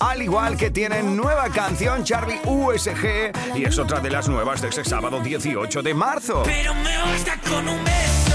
Al 0.00 0.20
igual 0.20 0.56
que 0.56 0.72
tienen 0.72 1.16
nueva 1.16 1.48
canción 1.50 2.02
Charlie 2.02 2.40
USG 2.44 3.30
y 3.54 3.66
es 3.66 3.78
otra 3.78 4.00
de 4.00 4.10
las 4.10 4.28
nuevas 4.28 4.60
de 4.60 4.70
ese 4.70 4.84
sábado 4.84 5.20
18 5.20 5.80
de 5.80 5.94
marzo. 5.94 6.42
Pero 6.44 6.74
me 6.74 6.98
basta 6.98 7.38
con 7.48 7.68
un 7.68 7.84
beso. 7.84 8.25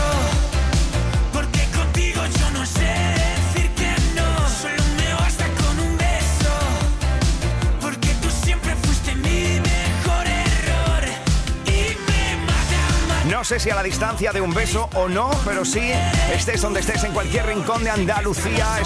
No 13.41 13.45
sé 13.45 13.59
si 13.59 13.71
a 13.71 13.75
la 13.75 13.81
distancia 13.81 14.31
de 14.31 14.39
un 14.39 14.53
beso 14.53 14.87
o 14.93 15.09
no, 15.09 15.31
pero 15.43 15.65
sí, 15.65 15.91
estés 16.31 16.61
donde 16.61 16.81
estés 16.81 17.03
en 17.05 17.11
cualquier 17.11 17.47
rincón 17.47 17.83
de 17.83 17.89
Andalucía, 17.89 18.79